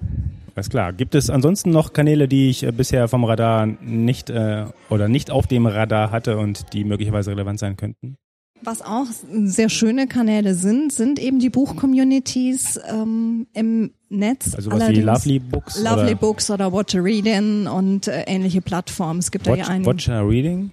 alles 0.54 0.70
klar. 0.70 0.92
Gibt 0.92 1.14
es 1.14 1.30
ansonsten 1.30 1.70
noch 1.70 1.92
Kanäle, 1.92 2.28
die 2.28 2.50
ich 2.50 2.62
äh, 2.62 2.72
bisher 2.72 3.08
vom 3.08 3.24
Radar 3.24 3.66
nicht 3.66 4.30
äh, 4.30 4.66
oder 4.88 5.08
nicht 5.08 5.30
auf 5.30 5.46
dem 5.46 5.66
Radar 5.66 6.10
hatte 6.10 6.38
und 6.38 6.72
die 6.72 6.84
möglicherweise 6.84 7.30
relevant 7.30 7.58
sein 7.58 7.76
könnten? 7.76 8.16
Was 8.64 8.80
auch 8.80 9.06
sehr 9.44 9.68
schöne 9.68 10.06
Kanäle 10.06 10.54
sind, 10.54 10.90
sind 10.90 11.18
eben 11.18 11.38
die 11.38 11.50
Buch-Communities 11.50 12.80
ähm, 12.88 13.46
im 13.52 13.90
Netz. 14.08 14.54
Also 14.54 14.70
was 14.70 14.88
wie 14.88 15.02
Lovely 15.02 15.38
Books? 15.38 15.82
Lovely 15.82 16.12
oder? 16.12 16.14
Books 16.14 16.50
oder 16.50 16.72
Watch 16.72 16.94
a 16.94 17.00
Reading 17.00 17.66
und 17.66 18.08
äh, 18.08 18.22
ähnliche 18.22 18.62
Plattformen. 18.62 19.18
Es 19.18 19.30
gibt 19.30 19.46
Watch, 19.46 19.58
da 19.58 19.64
ja 19.64 19.68
einen. 19.68 19.84
Watch 19.84 20.08
a 20.08 20.20
Reading? 20.20 20.70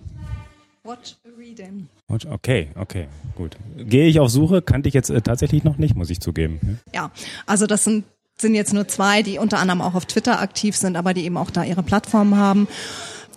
Watch 0.84 1.18
a 1.26 1.38
Reading. 1.38 1.90
Watch, 2.08 2.26
okay, 2.28 2.70
okay, 2.76 3.08
gut. 3.36 3.58
Gehe 3.78 4.08
ich 4.08 4.20
auf 4.20 4.30
Suche, 4.30 4.62
kannte 4.62 4.88
ich 4.88 4.94
jetzt 4.94 5.10
äh, 5.10 5.22
tatsächlich 5.22 5.64
noch 5.66 5.78
nicht, 5.78 5.96
muss 5.96 6.10
ich 6.10 6.22
zugeben. 6.22 6.80
Ja, 6.94 7.12
also 7.46 7.68
das 7.68 7.84
sind 7.84 8.06
sind 8.38 8.56
jetzt 8.56 8.74
nur 8.74 8.88
zwei, 8.88 9.22
die 9.22 9.38
unter 9.38 9.60
anderem 9.60 9.82
auch 9.82 9.94
auf 9.94 10.08
Twitter 10.08 10.42
aktiv 10.42 10.76
sind, 10.76 10.98
aber 10.98 11.14
die 11.14 11.26
eben 11.26 11.38
auch 11.38 11.52
da 11.52 11.64
ihre 11.64 11.84
Plattform 11.84 12.36
haben 12.36 12.68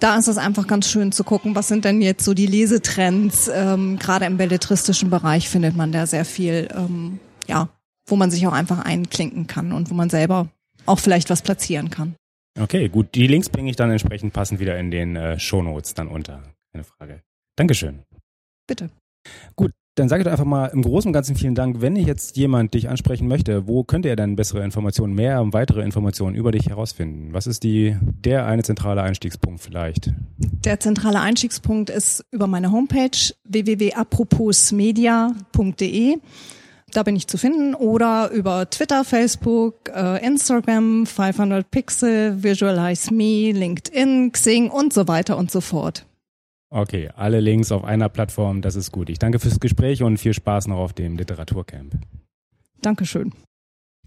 da 0.05 0.19
ist 0.19 0.29
es 0.29 0.37
einfach 0.37 0.67
ganz 0.67 0.91
schön 0.91 1.13
zu 1.13 1.25
gucken, 1.25 1.55
was 1.55 1.69
sind 1.69 1.87
denn 1.87 2.03
jetzt 2.03 2.27
so 2.27 2.35
die 2.35 2.45
Lesetrends. 2.45 3.49
Ähm, 3.49 3.99
Gerade 3.99 4.27
im 4.27 4.37
belletristischen 4.37 5.09
Bereich 5.09 5.49
findet 5.49 5.77
man 5.77 5.93
da 5.93 6.07
sehr 6.07 6.27
viel, 6.27 6.69
ähm, 6.77 7.21
ja, 7.49 7.71
wo 8.07 8.15
man 8.15 8.31
sich 8.31 8.47
auch 8.47 8.53
einfach 8.53 8.85
einklinken 8.85 9.47
kann 9.47 9.73
und 9.73 9.89
wo 9.89 9.95
man 9.95 10.11
selber 10.11 10.49
auch 10.85 10.99
vielleicht 10.99 11.31
was 11.31 11.41
platzieren 11.41 11.89
kann. 11.89 12.17
Okay, 12.61 12.91
gut. 12.91 13.15
Die 13.15 13.27
Links 13.27 13.49
bringe 13.49 13.71
ich 13.71 13.77
dann 13.77 13.91
entsprechend 13.91 14.35
passend 14.35 14.61
wieder 14.61 14.79
in 14.79 14.91
den 14.91 15.17
äh, 15.17 15.39
Shownotes 15.39 15.95
dann 15.95 16.09
unter. 16.09 16.43
Keine 16.73 16.85
Frage. 16.85 17.23
Dankeschön. 17.57 18.01
Bitte. 18.67 18.91
Gut, 19.57 19.73
dann 19.95 20.09
sage 20.09 20.23
ich 20.23 20.25
doch 20.25 20.33
einfach 20.33 20.45
mal 20.45 20.67
im 20.67 20.83
Großen 20.83 21.09
und 21.09 21.13
Ganzen 21.13 21.37
vielen 21.37 21.55
Dank. 21.55 21.81
Wenn 21.81 21.95
jetzt 21.95 22.37
jemand 22.37 22.75
dich 22.75 22.89
ansprechen 22.89 23.29
möchte, 23.29 23.69
wo 23.69 23.85
könnte 23.85 24.09
er 24.09 24.17
dann 24.17 24.35
bessere 24.35 24.65
Informationen, 24.65 25.15
mehr 25.15 25.41
und 25.41 25.53
weitere 25.53 25.83
Informationen 25.83 26.35
über 26.35 26.51
dich 26.51 26.69
herausfinden? 26.69 27.33
Was 27.33 27.47
ist 27.47 27.63
die, 27.63 27.97
der 28.03 28.47
eine 28.47 28.65
zentrale 28.65 29.03
Einstiegspunkt 29.03 29.61
vielleicht? 29.61 30.11
Der 30.65 30.81
zentrale 30.81 31.21
Einstiegspunkt 31.21 31.91
ist 31.91 32.25
über 32.33 32.49
meine 32.49 32.73
Homepage 32.73 33.11
www.aproposmedia.de. 33.45 36.17
Da 36.93 37.03
bin 37.03 37.17
ich 37.17 37.27
zu 37.27 37.39
finden 37.39 37.75
oder 37.75 38.31
über 38.31 38.71
Twitter, 38.71 39.05
Facebook, 39.05 39.91
äh, 39.95 40.25
Instagram, 40.25 41.07
500 41.07 41.71
Pixel, 41.71 42.43
Visualize 42.43 43.13
Me, 43.13 43.53
LinkedIn, 43.53 44.33
Xing 44.33 44.71
und 44.71 44.93
so 44.93 45.09
weiter 45.09 45.37
und 45.37 45.51
so 45.51 45.61
fort. 45.61 46.07
Okay, 46.75 47.09
alle 47.15 47.39
Links 47.39 47.71
auf 47.71 47.85
einer 47.85 48.09
Plattform, 48.09 48.61
das 48.61 48.75
ist 48.75 48.91
gut. 48.91 49.09
Ich 49.09 49.21
danke 49.21 49.39
fürs 49.39 49.61
Gespräch 49.61 50.03
und 50.03 50.19
viel 50.19 50.35
Spaß 50.35 50.67
noch 50.67 50.79
auf 50.79 50.93
dem 50.93 51.17
Literaturcamp. 51.17 51.95
Dankeschön. 52.83 53.33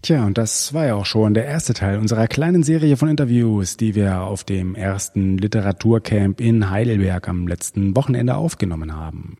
Tja, 0.02 0.26
und 0.26 0.36
das 0.36 0.74
war 0.74 0.84
ja 0.84 0.94
auch 0.94 1.06
schon 1.06 1.32
der 1.32 1.46
erste 1.46 1.72
Teil 1.72 1.98
unserer 1.98 2.28
kleinen 2.28 2.62
Serie 2.62 2.98
von 2.98 3.08
Interviews, 3.08 3.78
die 3.78 3.94
wir 3.94 4.20
auf 4.20 4.44
dem 4.44 4.74
ersten 4.74 5.38
Literaturcamp 5.38 6.42
in 6.42 6.68
Heidelberg 6.68 7.26
am 7.26 7.48
letzten 7.48 7.96
Wochenende 7.96 8.36
aufgenommen 8.36 8.94
haben. 8.94 9.38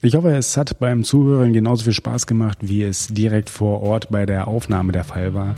Ich 0.00 0.14
hoffe, 0.14 0.34
es 0.34 0.56
hat 0.56 0.78
beim 0.78 1.04
Zuhören 1.04 1.52
genauso 1.52 1.84
viel 1.84 1.92
Spaß 1.92 2.26
gemacht, 2.26 2.56
wie 2.62 2.84
es 2.84 3.08
direkt 3.08 3.50
vor 3.50 3.82
Ort 3.82 4.08
bei 4.10 4.24
der 4.24 4.48
Aufnahme 4.48 4.92
der 4.92 5.04
Fall 5.04 5.34
war. 5.34 5.56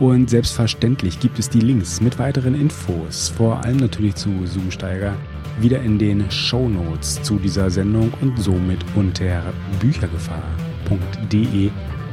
Und 0.00 0.28
selbstverständlich 0.30 1.20
gibt 1.20 1.38
es 1.38 1.48
die 1.50 1.60
Links 1.60 2.00
mit 2.00 2.18
weiteren 2.18 2.58
Infos, 2.58 3.28
vor 3.28 3.62
allem 3.62 3.76
natürlich 3.76 4.14
zu 4.14 4.30
Zoomsteiger, 4.46 5.12
wieder 5.60 5.82
in 5.82 5.98
den 5.98 6.30
Show 6.30 6.70
Notes 6.70 7.22
zu 7.22 7.36
dieser 7.36 7.68
Sendung 7.68 8.10
und 8.22 8.38
somit 8.38 8.82
unter 8.96 9.42
büchergefahr.de 9.78 11.70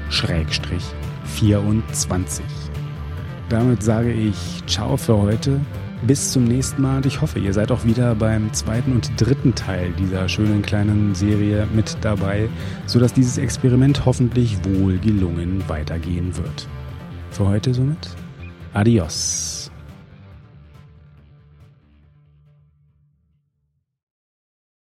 24. 0.10 2.46
Damit 3.48 3.82
sage 3.82 4.12
ich 4.12 4.36
Ciao 4.68 4.98
für 4.98 5.18
heute. 5.18 5.62
Bis 6.06 6.34
zum 6.34 6.44
nächsten 6.44 6.82
Mal 6.82 6.98
und 6.98 7.06
ich 7.06 7.22
hoffe, 7.22 7.40
ihr 7.40 7.54
seid 7.54 7.72
auch 7.72 7.86
wieder 7.86 8.16
beim 8.16 8.52
zweiten 8.54 8.92
und 8.92 9.10
dritten 9.16 9.56
Teil 9.56 9.94
dieser 9.98 10.28
schönen 10.28 10.62
kleinen 10.62 11.16
Serie 11.16 11.66
mit 11.74 11.98
dabei, 12.02 12.50
sodass 12.86 13.14
dieses 13.14 13.38
Experiment 13.38 14.06
hoffentlich 14.06 14.58
wohl 14.66 14.98
gelungen 15.00 15.64
weitergehen 15.70 16.36
wird. 16.36 16.68
Für 17.38 17.48
heute 17.48 17.72
somit 17.72 18.00
Adios. 18.74 19.47